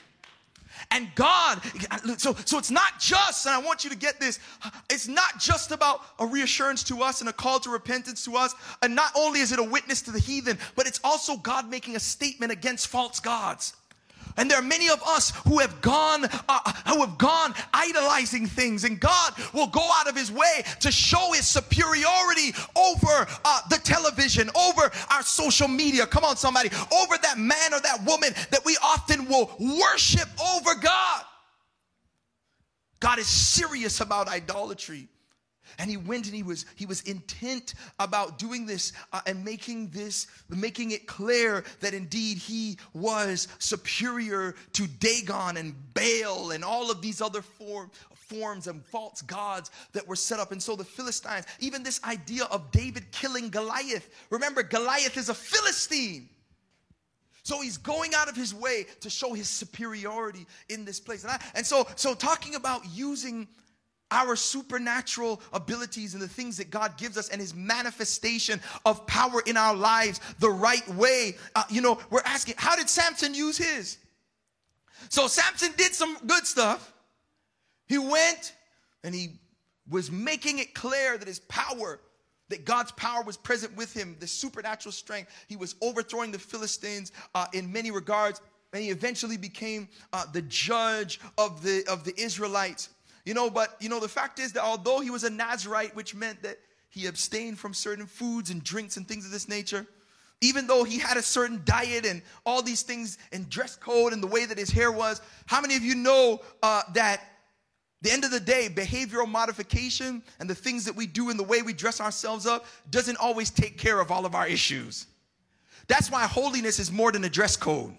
[0.92, 1.62] And God,
[2.18, 4.40] so, so it's not just, and I want you to get this,
[4.90, 8.56] it's not just about a reassurance to us and a call to repentance to us.
[8.82, 11.96] And not only is it a witness to the heathen, but it's also God making
[11.96, 13.74] a statement against false gods.
[14.40, 18.86] And there are many of us who have gone, uh, who have gone idolizing things,
[18.86, 23.80] and God will go out of His way to show His superiority over uh, the
[23.84, 26.08] television, over our social media.
[26.08, 30.74] Come on, somebody, over that man or that woman that we often will worship over
[30.82, 31.24] God.
[33.02, 35.10] God is serious about idolatry
[35.78, 39.90] and he went and he was he was intent about doing this uh, and making
[39.90, 46.90] this making it clear that indeed he was superior to Dagon and Baal and all
[46.90, 50.84] of these other form, forms and false gods that were set up and so the
[50.84, 56.30] Philistines even this idea of David killing Goliath remember Goliath is a Philistine
[57.50, 61.24] so he's going out of his way to show his superiority in this place.
[61.24, 63.48] And, I, and so, so talking about using
[64.12, 69.42] our supernatural abilities and the things that God gives us and his manifestation of power
[69.46, 71.38] in our lives the right way.
[71.56, 73.98] Uh, you know, we're asking, how did Samson use his?
[75.10, 76.94] So Samson did some good stuff.
[77.88, 78.54] He went
[79.04, 79.40] and he
[79.90, 82.00] was making it clear that his power,
[82.50, 85.32] that God's power was present with him, the supernatural strength.
[85.48, 88.42] He was overthrowing the Philistines uh, in many regards,
[88.74, 92.90] and he eventually became uh, the judge of the of the Israelites.
[93.30, 96.16] You know, but you know, the fact is that although he was a Nazarite, which
[96.16, 96.58] meant that
[96.90, 99.86] he abstained from certain foods and drinks and things of this nature,
[100.42, 104.24] even though he had a certain diet and all these things and dress code and
[104.24, 107.22] the way that his hair was, how many of you know uh, that
[108.02, 111.44] the end of the day, behavioral modification and the things that we do and the
[111.44, 115.06] way we dress ourselves up doesn't always take care of all of our issues.
[115.88, 117.96] That's why holiness is more than a dress code.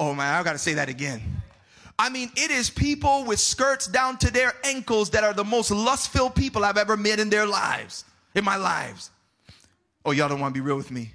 [0.00, 1.42] Oh man, I gotta say that again.
[1.98, 5.70] I mean, it is people with skirts down to their ankles that are the most
[5.70, 9.10] lust filled people I've ever met in their lives, in my lives.
[10.04, 11.12] Oh, y'all don't wanna be real with me.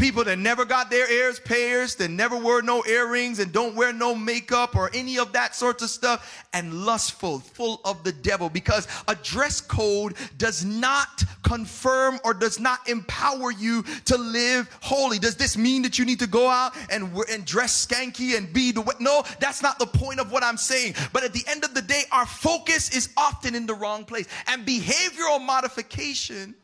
[0.00, 3.92] People that never got their ears pierced, that never wear no earrings and don't wear
[3.92, 8.48] no makeup or any of that sorts of stuff, and lustful, full of the devil.
[8.48, 15.18] Because a dress code does not confirm or does not empower you to live holy.
[15.18, 18.72] Does this mean that you need to go out and, and dress skanky and be
[18.72, 18.94] the way?
[19.00, 20.94] No, that's not the point of what I'm saying.
[21.12, 24.26] But at the end of the day, our focus is often in the wrong place.
[24.46, 26.54] And behavioral modification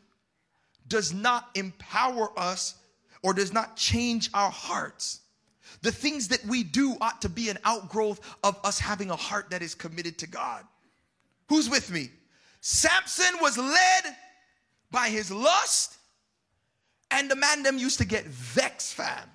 [0.87, 2.73] does not empower us
[3.27, 5.19] or does not change our hearts.
[5.81, 9.49] The things that we do ought to be an outgrowth of us having a heart
[9.49, 10.63] that is committed to God.
[11.49, 12.09] Who's with me?
[12.61, 14.15] Samson was led
[14.91, 15.97] by his lust,
[17.11, 19.29] and the man them used to get vexed, fam,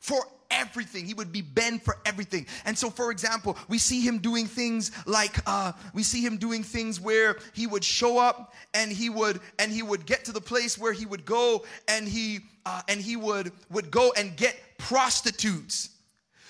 [0.00, 1.06] for everything.
[1.06, 2.44] He would be bent for everything.
[2.64, 6.64] And so, for example, we see him doing things like uh, we see him doing
[6.64, 10.40] things where he would show up and he would and he would get to the
[10.40, 14.56] place where he would go and he uh, and he would would go and get
[14.78, 15.90] prostitutes.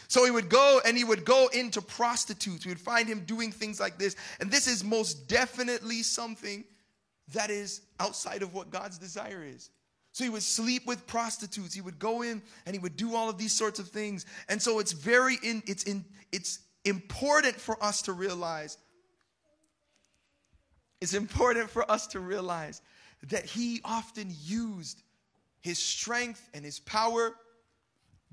[0.08, 2.66] So he would go and he would go into prostitutes.
[2.66, 4.14] We would find him doing things like this.
[4.40, 6.64] And this is most definitely something
[7.32, 9.70] that is outside of what God's desire is.
[10.12, 11.72] So he would sleep with prostitutes.
[11.74, 14.26] He would go in and he would do all of these sorts of things.
[14.50, 18.76] And so it's very in it's in it's important for us to realize
[21.00, 22.82] it's important for us to realize
[23.28, 25.02] that he often used
[25.62, 27.34] his strength and his power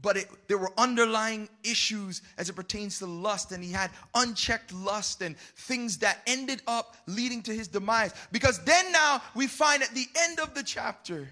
[0.02, 4.74] but it, there were underlying issues as it pertains to lust and he had unchecked
[4.74, 9.84] lust and things that ended up leading to his demise because then now we find
[9.84, 11.28] at the end of the chapter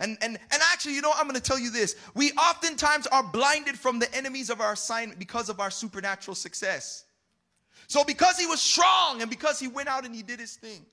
[0.00, 1.94] and, and, and actually, you know, I'm going to tell you this.
[2.14, 7.04] We oftentimes are blinded from the enemies of our assignment because of our supernatural success.
[7.86, 10.84] So, because he was strong and because he went out and he did his thing,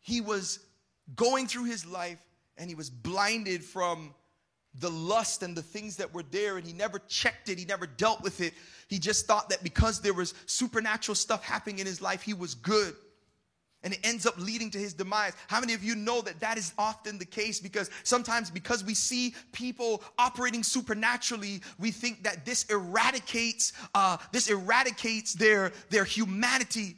[0.00, 0.60] he was
[1.14, 2.18] going through his life
[2.58, 4.14] and he was blinded from
[4.78, 7.86] the lust and the things that were there and he never checked it he never
[7.86, 8.52] dealt with it
[8.88, 12.54] he just thought that because there was supernatural stuff happening in his life he was
[12.54, 12.94] good
[13.86, 15.32] and it ends up leading to his demise.
[15.46, 17.60] How many of you know that that is often the case?
[17.60, 24.50] Because sometimes, because we see people operating supernaturally, we think that this eradicates uh, this
[24.50, 26.96] eradicates their their humanity,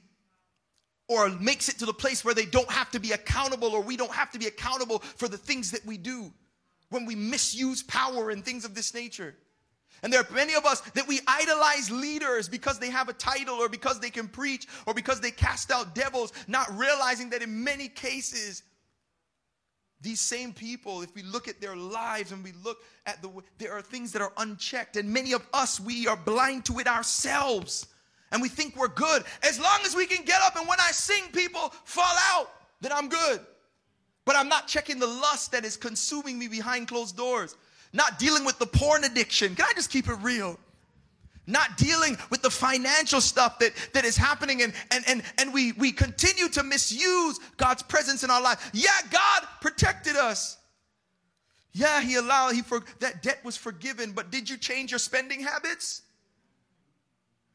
[1.08, 3.96] or makes it to the place where they don't have to be accountable, or we
[3.96, 6.30] don't have to be accountable for the things that we do
[6.90, 9.34] when we misuse power and things of this nature.
[10.02, 13.56] And there are many of us that we idolize leaders because they have a title
[13.56, 17.64] or because they can preach or because they cast out devils, not realizing that in
[17.64, 18.62] many cases,
[20.00, 23.72] these same people, if we look at their lives and we look at the, there
[23.72, 24.96] are things that are unchecked.
[24.96, 27.88] And many of us, we are blind to it ourselves.
[28.32, 29.24] And we think we're good.
[29.42, 32.50] As long as we can get up and when I sing, people fall out,
[32.80, 33.40] then I'm good.
[34.24, 37.56] But I'm not checking the lust that is consuming me behind closed doors
[37.92, 39.54] not dealing with the porn addiction.
[39.54, 40.58] Can I just keep it real?
[41.46, 45.72] Not dealing with the financial stuff that, that is happening, and, and, and, and we,
[45.72, 48.70] we continue to misuse God's presence in our life.
[48.74, 50.58] Yeah, God protected us.
[51.72, 55.40] Yeah, He allowed, He for, that debt was forgiven, but did you change your spending
[55.40, 56.02] habits?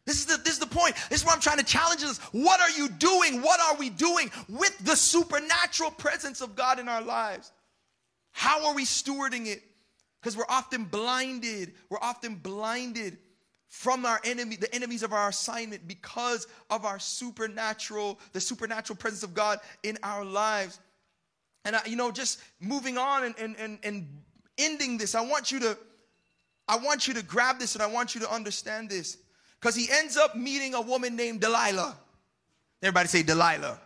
[0.05, 0.95] This is, the, this is the point.
[1.09, 2.17] This is what I'm trying to challenge us.
[2.33, 3.41] What are you doing?
[3.41, 7.53] What are we doing with the supernatural presence of God in our lives?
[8.31, 9.63] How are we stewarding it?
[10.21, 11.73] Because we're often blinded.
[11.89, 13.17] We're often blinded
[13.69, 19.23] from our enemy, the enemies of our assignment, because of our supernatural, the supernatural presence
[19.23, 20.79] of God in our lives.
[21.65, 24.07] And I, you know, just moving on and, and, and, and
[24.57, 25.77] ending this, I want you to,
[26.67, 29.17] I want you to grab this and I want you to understand this.
[29.64, 31.95] Because he ends up meeting a woman named Delilah.
[32.82, 33.80] Everybody say Delilah.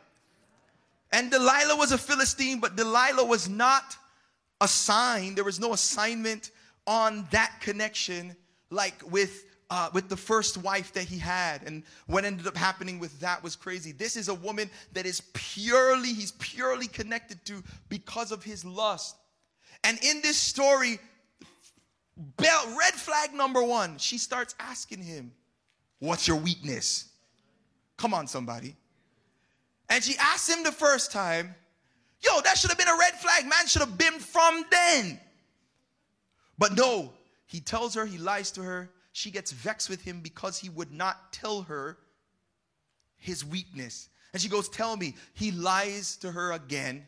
[1.12, 3.96] And Delilah was a Philistine, but Delilah was not
[4.60, 6.50] assigned, there was no assignment
[6.88, 8.36] on that connection
[8.72, 11.62] like with uh, with the first wife that he had.
[11.62, 13.92] And what ended up happening with that was crazy.
[13.92, 19.16] This is a woman that is purely, he's purely connected to because of his lust.
[19.84, 20.98] And in this story,
[22.16, 25.34] bell, red flag number one, she starts asking him,
[26.00, 27.10] What's your weakness?
[27.98, 28.76] Come on, somebody.
[29.90, 31.56] And she asked him the first time,
[32.20, 33.44] Yo, that should have been a red flag.
[33.44, 35.20] Man should have been from then.
[36.58, 37.14] But no,
[37.46, 38.90] he tells her, he lies to her.
[39.12, 41.98] She gets vexed with him because he would not tell her
[43.18, 44.10] his weakness.
[44.34, 45.16] And she goes, Tell me.
[45.34, 47.08] He lies to her again.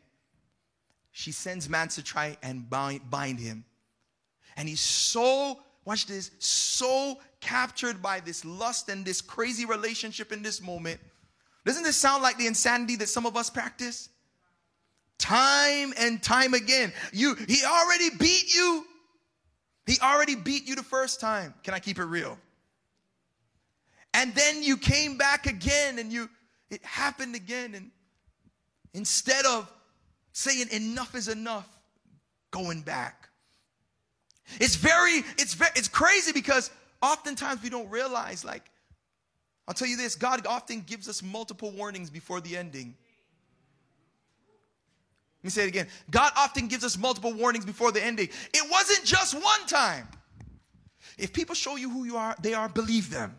[1.12, 3.66] She sends man to try and bind, bind him.
[4.58, 10.42] And he's so, watch this, so captured by this lust and this crazy relationship in
[10.42, 11.00] this moment.
[11.66, 14.10] Doesn't this sound like the insanity that some of us practice?
[15.18, 16.94] Time and time again.
[17.12, 18.86] You he already beat you.
[19.86, 21.54] He already beat you the first time.
[21.64, 22.38] Can I keep it real?
[24.14, 26.30] And then you came back again and you
[26.70, 27.92] it happened again and
[28.94, 29.72] instead of
[30.32, 31.68] saying enough is enough,
[32.52, 33.30] going back.
[34.60, 36.72] It's very it's very it's crazy because
[37.02, 38.70] oftentimes we don't realize like
[39.70, 42.96] I'll tell you this, God often gives us multiple warnings before the ending.
[45.38, 45.88] Let me say it again.
[46.10, 48.30] God often gives us multiple warnings before the ending.
[48.52, 50.08] It wasn't just one time.
[51.20, 53.36] If people show you who you are, they are, believe them.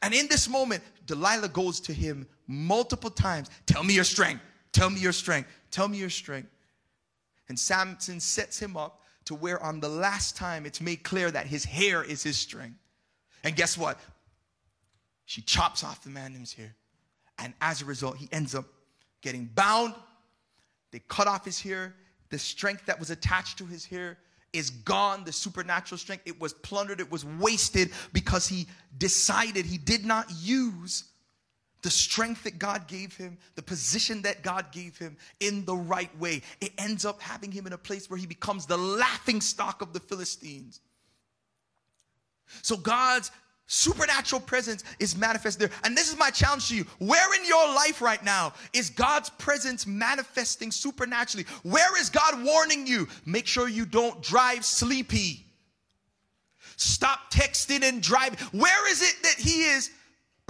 [0.00, 3.50] And in this moment, Delilah goes to him multiple times.
[3.66, 4.40] Tell me your strength.
[4.72, 5.50] Tell me your strength.
[5.70, 6.48] Tell me your strength.
[7.48, 11.46] And Samson sets him up to where on the last time it's made clear that
[11.46, 12.78] his hair is his strength.
[13.44, 13.98] And guess what?
[15.26, 16.74] She chops off the man's hair.
[17.38, 18.64] And as a result, he ends up
[19.22, 19.94] getting bound.
[20.90, 21.94] They cut off his hair.
[22.30, 24.18] The strength that was attached to his hair
[24.52, 25.24] is gone.
[25.24, 28.66] The supernatural strength, it was plundered, it was wasted because he
[28.98, 31.04] decided he did not use
[31.82, 36.16] the strength that God gave him, the position that God gave him in the right
[36.18, 36.42] way.
[36.60, 39.92] It ends up having him in a place where he becomes the laughing stock of
[39.92, 40.80] the Philistines.
[42.62, 43.30] So God's
[43.72, 45.70] Supernatural presence is manifest there.
[45.84, 46.84] And this is my challenge to you.
[46.98, 51.46] Where in your life right now is God's presence manifesting supernaturally?
[51.62, 53.06] Where is God warning you?
[53.26, 55.46] Make sure you don't drive sleepy.
[56.74, 58.40] Stop texting and driving.
[58.50, 59.92] Where is it that He is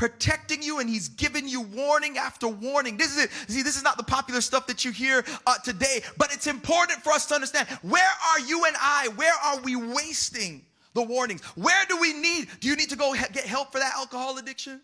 [0.01, 2.97] protecting you and He's giving you warning after warning?
[2.97, 3.31] This is it.
[3.49, 7.03] See, this is not the popular stuff that you hear uh, today, but it's important
[7.03, 9.09] for us to understand where are you and I?
[9.17, 10.65] Where are we wasting?
[10.93, 11.41] the warnings.
[11.55, 12.49] Where do we need?
[12.59, 14.81] Do you need to go get help for that alcohol addiction?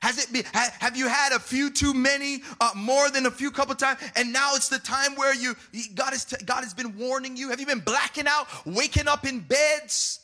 [0.00, 3.50] Has it been, have you had a few too many, uh, more than a few
[3.50, 5.54] couple times, and now it's the time where you,
[5.94, 7.50] God has, God has been warning you?
[7.50, 10.20] Have you been blacking out, waking up in beds,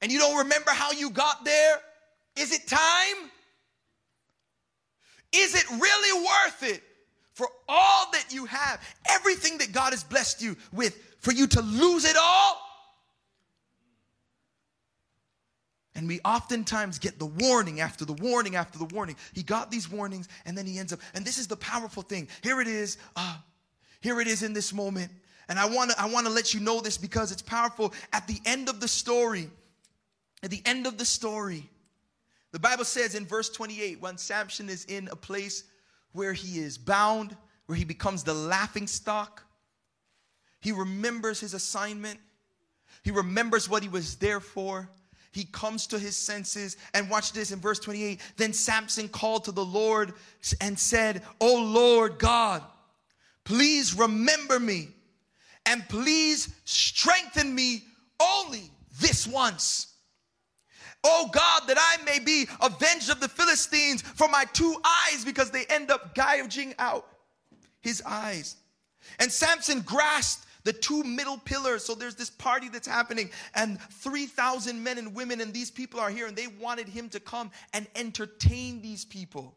[0.00, 1.76] and you don't remember how you got there?
[2.36, 3.30] Is it time?
[5.34, 6.82] Is it really worth it
[7.34, 11.62] for all that you have, everything that God has blessed you with, for you to
[11.62, 12.58] lose it all?
[15.94, 19.16] And we oftentimes get the warning after the warning after the warning.
[19.34, 22.28] He got these warnings and then he ends up, and this is the powerful thing.
[22.42, 22.96] Here it is.
[23.14, 23.36] Uh,
[24.00, 25.10] here it is in this moment.
[25.48, 27.92] And I want to I want to let you know this because it's powerful.
[28.12, 29.50] At the end of the story,
[30.42, 31.68] at the end of the story,
[32.52, 35.64] the Bible says in verse 28, when Samson is in a place
[36.12, 37.36] where he is bound,
[37.66, 39.42] where he becomes the laughing stock,
[40.60, 42.20] he remembers his assignment.
[43.02, 44.88] He remembers what he was there for
[45.32, 46.76] he comes to his senses.
[46.94, 48.20] And watch this in verse 28.
[48.36, 50.12] Then Samson called to the Lord
[50.60, 52.62] and said, Oh Lord God,
[53.44, 54.88] please remember me
[55.66, 57.82] and please strengthen me
[58.20, 59.91] only this once.
[61.04, 65.50] Oh God, that I may be avenged of the Philistines for my two eyes because
[65.50, 67.06] they end up gouging out
[67.80, 68.56] his eyes.
[69.18, 71.84] And Samson grasped the two middle pillars.
[71.84, 76.10] So there's this party that's happening, and 3,000 men and women, and these people are
[76.10, 79.56] here, and they wanted him to come and entertain these people.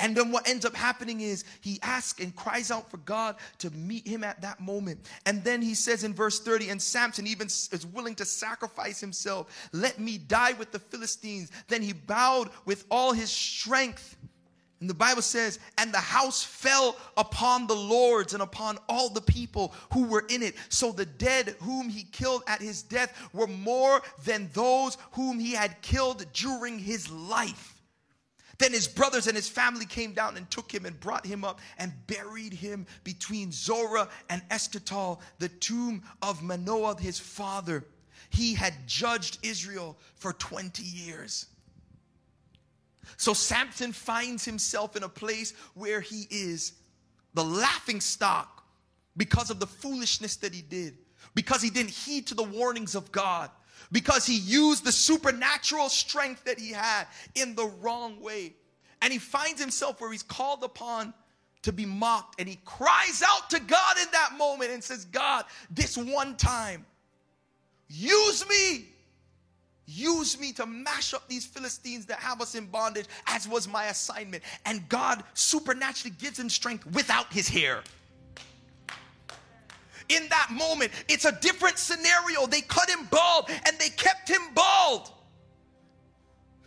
[0.00, 3.70] And then what ends up happening is he asks and cries out for God to
[3.70, 5.08] meet him at that moment.
[5.24, 9.68] And then he says in verse 30, and Samson even is willing to sacrifice himself.
[9.72, 11.52] Let me die with the Philistines.
[11.68, 14.16] Then he bowed with all his strength
[14.84, 19.22] and the Bible says, and the house fell upon the lords and upon all the
[19.22, 20.56] people who were in it.
[20.68, 25.52] So the dead whom he killed at his death were more than those whom he
[25.52, 27.73] had killed during his life.
[28.58, 31.60] Then his brothers and his family came down and took him and brought him up
[31.78, 37.84] and buried him between Zorah and Eshtaol, the tomb of Manoah, his father.
[38.30, 41.46] He had judged Israel for 20 years.
[43.16, 46.72] So Samson finds himself in a place where he is
[47.34, 48.64] the laughing stock
[49.16, 50.96] because of the foolishness that he did,
[51.34, 53.50] because he didn't heed to the warnings of God,
[53.94, 58.52] because he used the supernatural strength that he had in the wrong way.
[59.00, 61.14] And he finds himself where he's called upon
[61.62, 62.40] to be mocked.
[62.40, 66.84] And he cries out to God in that moment and says, God, this one time,
[67.88, 68.88] use me.
[69.86, 73.84] Use me to mash up these Philistines that have us in bondage, as was my
[73.86, 74.42] assignment.
[74.66, 77.84] And God supernaturally gives him strength without his hair
[80.08, 80.92] in that moment.
[81.08, 82.46] It's a different scenario.
[82.46, 85.10] They cut him bald and they kept him bald.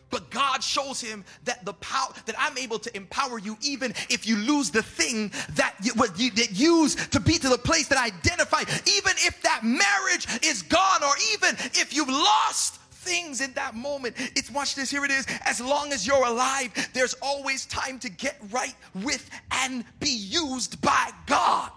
[0.10, 4.26] But God shows him that the power that I'm able to empower you, even if
[4.26, 7.90] you lose the thing that you, what you that used to be to the place
[7.90, 12.76] that I identified, even if that marriage is gone, or even if you've lost
[13.08, 14.16] things in that moment.
[14.36, 15.26] It's watch this, here it is.
[15.46, 20.80] As long as you're alive, there's always time to get right with and be used
[20.82, 21.72] by God.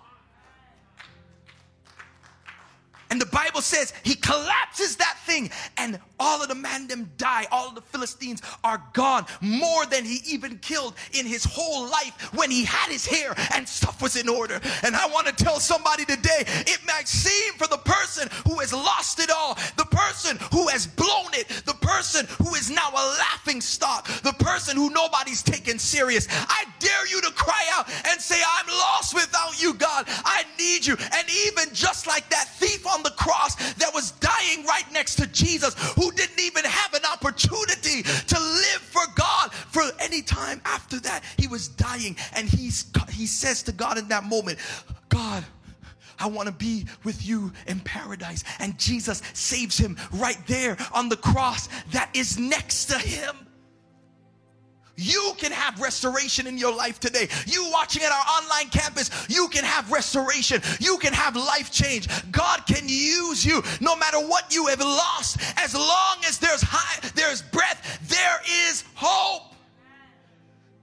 [3.11, 7.47] And the Bible says he collapses that thing and all of the man them die.
[7.51, 9.27] All of the Philistines are gone.
[9.41, 13.69] More than he even killed in his whole life when he had his hair and
[13.69, 14.61] stuff was in order.
[14.85, 18.73] And I want to tell somebody today, it might seem for the person who has
[18.73, 23.05] lost it all, the person who has blown it, the person who is now a
[23.19, 26.29] laughing stock, the person who nobody's taken serious.
[26.31, 30.05] I dare you to cry out and say, I'm lost without you, God.
[30.09, 30.97] I need you.
[31.13, 35.27] And even just like that thief on the cross that was dying right next to
[35.27, 41.01] Jesus, who didn't even have an opportunity to live for God for any time after
[41.01, 41.23] that.
[41.37, 44.59] He was dying, and he's, he says to God in that moment,
[45.09, 45.45] God,
[46.19, 48.45] I want to be with you in paradise.
[48.59, 53.35] And Jesus saves him right there on the cross that is next to him.
[54.97, 57.29] You can have restoration in your life today.
[57.47, 59.60] You watching at our online campus, you can
[60.15, 60.61] restoration.
[60.81, 62.09] You can have life change.
[62.31, 65.39] God can use you no matter what you have lost.
[65.57, 69.50] As long as there's high, there's breath, there is hope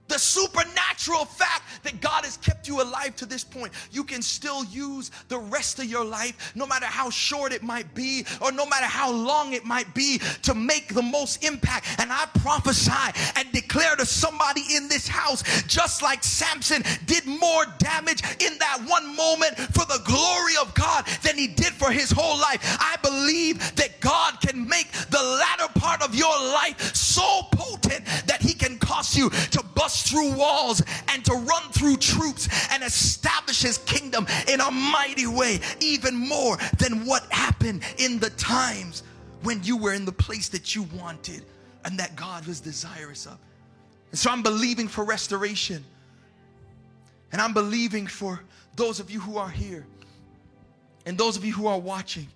[0.08, 4.64] the supernatural fact that God has kept you alive to this point, you can still
[4.64, 8.66] use the rest of your life, no matter how short it might be, or no
[8.66, 11.86] matter how long it might be, to make the most impact.
[11.98, 12.92] And I prophesy
[13.36, 18.78] and declare to somebody in this house, just like Samson did more damage in that
[18.86, 22.60] one moment for the glory of God than he did for his whole life.
[22.80, 28.40] I believe that God can make the latter part of your life so potent that
[28.40, 33.62] he can cause you to bust through walls and to run through troops and establish
[33.62, 39.02] his kingdom in a mighty way, even more than what happened in the times
[39.42, 41.44] when you were in the place that you wanted
[41.84, 43.38] and that God was desirous of.
[44.10, 45.84] And so I'm believing for restoration.
[47.32, 48.40] And I'm believing for
[48.76, 49.86] those of you who are here
[51.04, 52.26] and those of you who are watching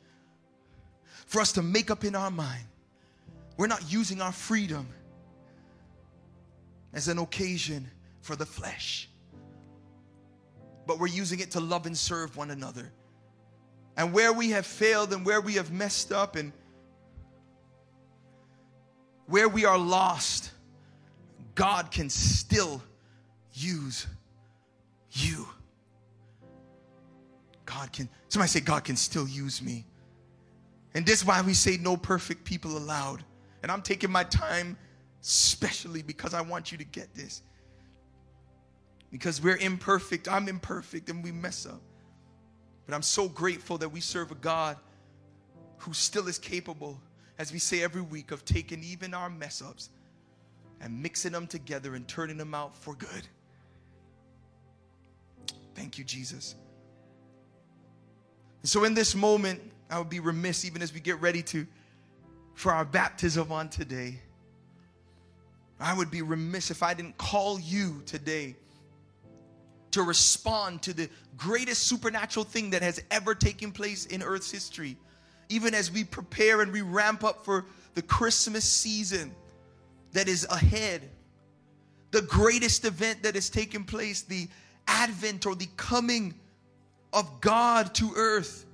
[1.26, 2.64] for us to make up in our mind.
[3.56, 4.86] We're not using our freedom
[6.92, 7.90] as an occasion
[8.20, 9.08] for the flesh,
[10.86, 12.92] but we're using it to love and serve one another.
[13.96, 16.52] And where we have failed and where we have messed up and
[19.26, 20.50] where we are lost,
[21.54, 22.82] God can still
[23.52, 24.06] use
[25.12, 25.46] you.
[27.66, 29.86] God can, somebody say, God can still use me.
[30.94, 33.24] And this is why we say no perfect people allowed.
[33.62, 34.76] And I'm taking my time
[35.22, 37.42] especially because I want you to get this.
[39.10, 41.80] Because we're imperfect, I'm imperfect, and we mess up.
[42.86, 44.76] But I'm so grateful that we serve a God
[45.78, 47.00] who still is capable,
[47.38, 49.90] as we say every week, of taking even our mess ups
[50.80, 53.28] and mixing them together and turning them out for good.
[55.74, 56.56] Thank you, Jesus.
[58.62, 59.60] And so, in this moment,
[59.90, 61.66] I would be remiss, even as we get ready to
[62.54, 64.18] for our baptism on today
[65.82, 68.56] I would be remiss if I didn't call you today
[69.90, 74.96] to respond to the greatest supernatural thing that has ever taken place in Earth's history.
[75.48, 79.34] Even as we prepare and we ramp up for the Christmas season
[80.12, 81.10] that is ahead,
[82.10, 84.48] the greatest event that has taken place, the
[84.86, 86.34] advent or the coming
[87.12, 88.66] of God to earth.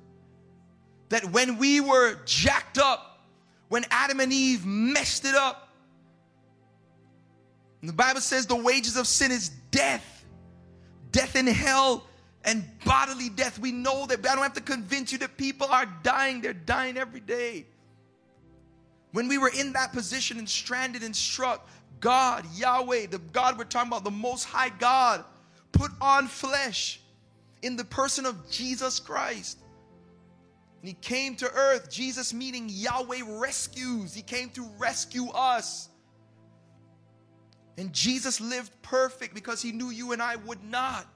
[1.08, 3.24] That when we were jacked up,
[3.68, 5.67] when Adam and Eve messed it up,
[7.80, 10.24] and the Bible says the wages of sin is death,
[11.12, 12.04] death in hell
[12.44, 13.58] and bodily death.
[13.58, 14.20] We know that.
[14.20, 16.40] I don't have to convince you that people are dying.
[16.40, 17.66] They're dying every day.
[19.12, 21.68] When we were in that position and stranded and struck,
[22.00, 25.24] God, Yahweh, the God we're talking about, the Most High God,
[25.72, 27.00] put on flesh
[27.62, 29.58] in the person of Jesus Christ.
[30.80, 34.14] And he came to earth, Jesus meaning Yahweh rescues.
[34.14, 35.88] He came to rescue us.
[37.78, 41.06] And Jesus lived perfect because he knew you and I would not.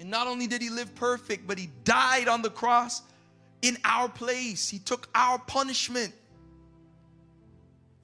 [0.00, 3.02] And not only did he live perfect, but he died on the cross
[3.60, 4.70] in our place.
[4.70, 6.14] He took our punishment.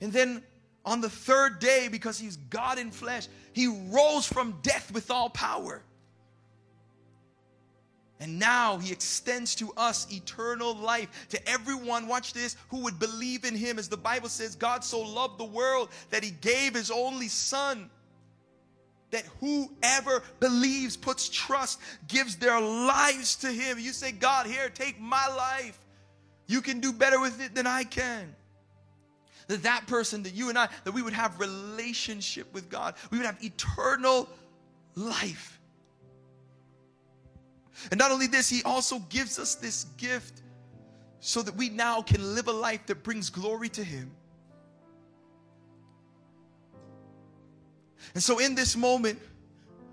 [0.03, 0.43] And then
[0.85, 5.31] on the third day, because he's God in flesh, he rose from death with all
[5.31, 5.83] power.
[8.19, 11.27] And now he extends to us eternal life.
[11.31, 13.79] To everyone, watch this, who would believe in him.
[13.79, 17.91] As the Bible says, God so loved the world that he gave his only son.
[19.11, 23.79] That whoever believes, puts trust, gives their lives to him.
[23.79, 25.79] You say, God, here, take my life.
[26.47, 28.35] You can do better with it than I can.
[29.49, 32.95] That that person, that you and I, that we would have relationship with God.
[33.11, 34.29] We would have eternal
[34.95, 35.56] life.
[37.91, 40.43] And not only this, He also gives us this gift
[41.21, 44.11] so that we now can live a life that brings glory to Him.
[48.15, 49.19] And so, in this moment,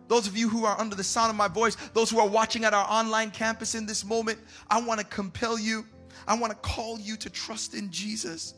[0.08, 2.66] those of you who are under the sound of my voice, those who are watching
[2.66, 5.86] at our online campus in this moment, I want to compel you,
[6.28, 8.54] I want to call you to trust in Jesus.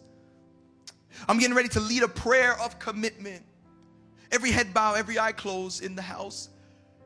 [1.29, 3.43] I'm getting ready to lead a prayer of commitment.
[4.31, 6.49] Every head bow, every eye closed in the house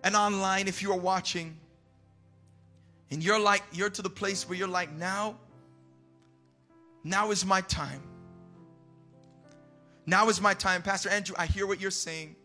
[0.04, 1.58] and online if you are watching.
[3.12, 5.36] And you're like, you're to the place where you're like, now,
[7.04, 8.04] now is my time.
[10.06, 10.82] Now is my time.
[10.82, 12.36] Pastor Andrew, I hear what you're saying.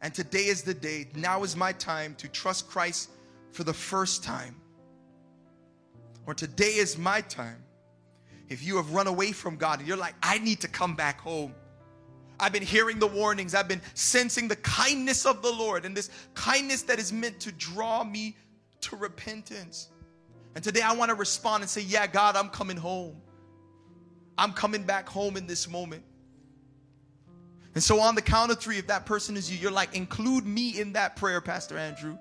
[0.00, 1.08] And today is the day.
[1.14, 3.10] Now is my time to trust Christ
[3.52, 4.56] for the first time.
[6.26, 7.62] Or today is my time.
[8.48, 11.20] If you have run away from God and you're like, I need to come back
[11.20, 11.54] home.
[12.38, 13.54] I've been hearing the warnings.
[13.54, 17.52] I've been sensing the kindness of the Lord and this kindness that is meant to
[17.52, 18.36] draw me
[18.82, 19.88] to repentance.
[20.54, 23.20] And today I want to respond and say, Yeah, God, I'm coming home.
[24.36, 26.04] I'm coming back home in this moment.
[27.74, 30.46] And so, on the count of three, if that person is you, you're like, include
[30.46, 32.18] me in that prayer, Pastor Andrew.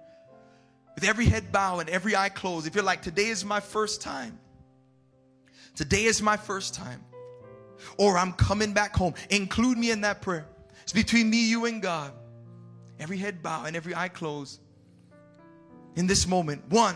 [0.95, 4.01] With every head bow and every eye closed, if you're like, today is my first
[4.01, 4.39] time,
[5.75, 7.03] today is my first time,
[7.97, 10.47] or I'm coming back home, include me in that prayer.
[10.83, 12.13] It's between me, you, and God.
[12.99, 14.59] Every head bow and every eye closed
[15.95, 16.63] in this moment.
[16.69, 16.95] One,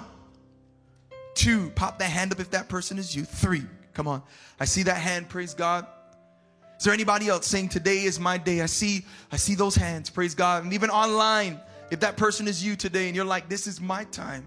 [1.33, 3.23] two, pop that hand up if that person is you.
[3.23, 4.23] Three, come on.
[4.59, 5.87] I see that hand, praise God.
[6.77, 8.61] Is there anybody else saying today is my day?
[8.61, 10.63] I see, I see those hands, praise God.
[10.63, 14.03] And even online, if that person is you today and you're like, this is my
[14.05, 14.45] time.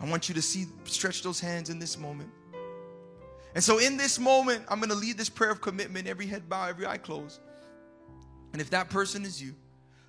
[0.00, 2.30] I want you to see, stretch those hands in this moment.
[3.54, 6.48] And so in this moment, I'm going to lead this prayer of commitment, every head
[6.48, 7.40] bow, every eye closed.
[8.52, 9.54] And if that person is you,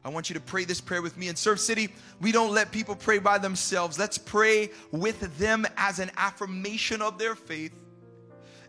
[0.04, 1.28] I want you to pray this prayer with me.
[1.28, 1.90] In Surf City,
[2.20, 4.00] we don't let people pray by themselves.
[4.00, 7.74] Let's pray with them as an affirmation of their faith.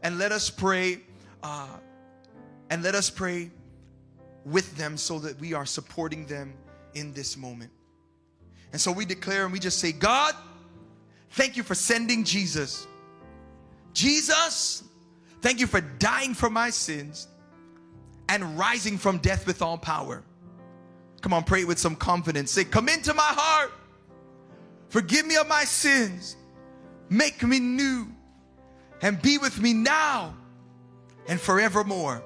[0.02, 1.00] And let us pray,
[1.42, 1.68] uh,
[2.68, 3.50] and let us pray
[4.44, 6.52] with them so that we are supporting them
[6.94, 7.70] in this moment.
[8.72, 10.34] And so we declare and we just say, God,
[11.30, 12.86] thank you for sending Jesus.
[13.94, 14.82] Jesus,
[15.40, 17.28] thank you for dying for my sins
[18.28, 20.22] and rising from death with all power.
[21.22, 22.50] Come on, pray with some confidence.
[22.50, 23.72] Say, Come into my heart.
[24.88, 26.36] Forgive me of my sins.
[27.08, 28.08] Make me new.
[29.00, 30.34] And be with me now
[31.26, 32.22] and forevermore.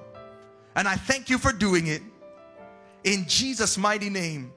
[0.75, 2.01] And I thank you for doing it.
[3.03, 4.51] In Jesus' mighty name.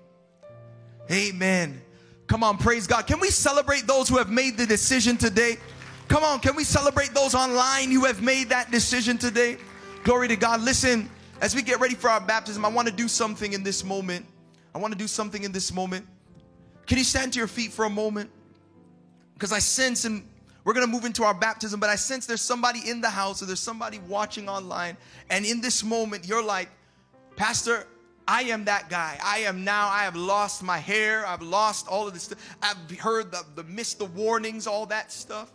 [1.11, 1.81] Amen.
[2.27, 3.07] Come on, praise God.
[3.07, 5.57] Can we celebrate those who have made the decision today?
[6.09, 9.57] Come on, can we celebrate those online who have made that decision today?
[10.03, 10.61] Glory to God.
[10.61, 11.09] Listen,
[11.41, 14.27] as we get ready for our baptism, I want to do something in this moment.
[14.75, 16.07] I want to do something in this moment.
[16.87, 18.31] Can you stand to your feet for a moment?
[19.35, 20.27] Because I sense, and
[20.65, 23.43] we're going to move into our baptism, but I sense there's somebody in the house
[23.43, 24.97] or there's somebody watching online.
[25.31, 26.69] And in this moment, you're like,
[27.37, 27.87] Pastor,
[28.29, 29.19] I am that guy.
[29.25, 31.27] I am now, I have lost my hair.
[31.27, 32.33] I've lost all of this.
[32.63, 35.51] I've heard the, the missed the warnings, all that stuff.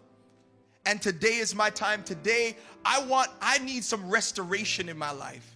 [0.85, 2.03] And today is my time.
[2.03, 5.54] Today, I want, I need some restoration in my life.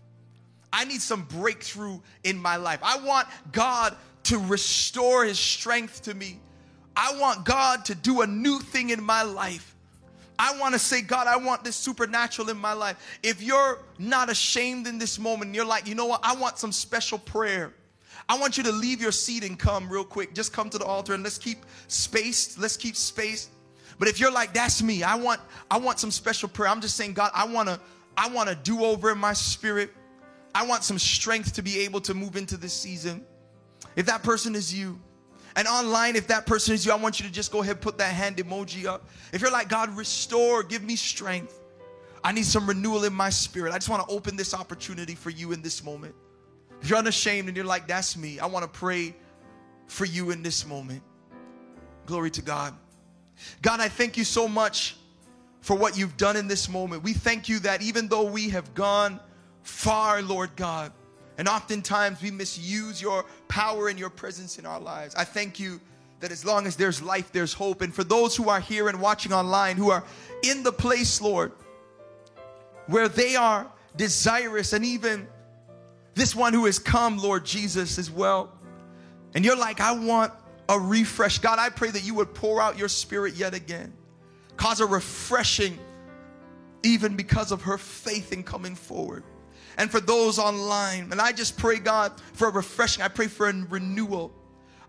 [0.72, 2.80] I need some breakthrough in my life.
[2.84, 6.40] I want God to restore his strength to me.
[6.96, 9.76] I want God to do a new thing in my life.
[10.38, 13.20] I want to say, God, I want this supernatural in my life.
[13.24, 16.22] If you're not ashamed in this moment, you're like, you know what?
[16.24, 17.74] I want some special prayer.
[18.28, 20.34] I want you to leave your seat and come real quick.
[20.34, 22.60] Just come to the altar and let's keep spaced.
[22.60, 23.50] Let's keep space.
[23.98, 26.70] But if you're like, that's me, I want, I want some special prayer.
[26.70, 27.80] I'm just saying, God, I want to,
[28.16, 29.92] I want to do over in my spirit.
[30.54, 33.26] I want some strength to be able to move into this season.
[33.96, 35.00] If that person is you,
[35.56, 37.82] And online, if that person is you, I want you to just go ahead and
[37.82, 39.10] put that hand emoji up.
[39.34, 41.60] If you're like, God, restore, give me strength.
[42.24, 43.74] I need some renewal in my spirit.
[43.74, 46.16] I just want to open this opportunity for you in this moment.
[46.82, 49.16] If you're unashamed and you're like, that's me, I want to pray
[49.88, 51.02] for you in this moment.
[52.06, 52.74] Glory to God.
[53.62, 54.98] God, I thank you so much
[55.62, 57.04] for what you've done in this moment.
[57.04, 59.20] We thank you that even though we have gone
[59.64, 60.92] far, Lord God,
[61.38, 65.16] and oftentimes we misuse your power and your presence in our lives.
[65.16, 65.80] I thank you
[66.20, 67.82] that as long as there's life, there's hope.
[67.82, 70.04] And for those who are here and watching online, who are
[70.44, 71.54] in the place, Lord,
[72.88, 75.28] where they are desirous, and even
[76.14, 78.52] this one who has come, Lord Jesus, as well.
[79.34, 80.34] And you're like, I want
[80.68, 81.40] a refresh.
[81.40, 83.94] God, I pray that you would pour out your spirit yet again,
[84.58, 85.80] cause a refreshing,
[86.84, 89.24] even because of her faith in coming forward
[89.80, 91.08] and for those online.
[91.12, 93.02] And I just pray, God, for a refreshing.
[93.02, 94.32] I pray for a renewal.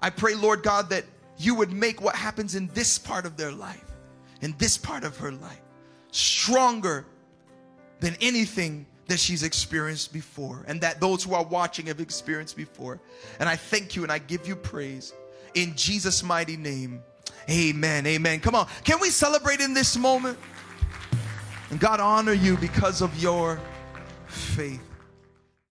[0.02, 1.04] I pray, Lord God, that
[1.38, 3.84] you would make what happens in this part of their life,
[4.42, 5.62] in this part of her life,
[6.10, 7.06] stronger
[8.00, 13.00] than anything that she's experienced before, and that those who are watching have experienced before.
[13.38, 15.14] And I thank you and I give you praise
[15.54, 17.00] in Jesus' mighty name.
[17.48, 18.06] Amen.
[18.06, 18.40] Amen.
[18.40, 18.66] Come on.
[18.84, 20.36] Can we celebrate in this moment?
[21.70, 23.60] And God honor you because of your
[24.30, 24.89] faith.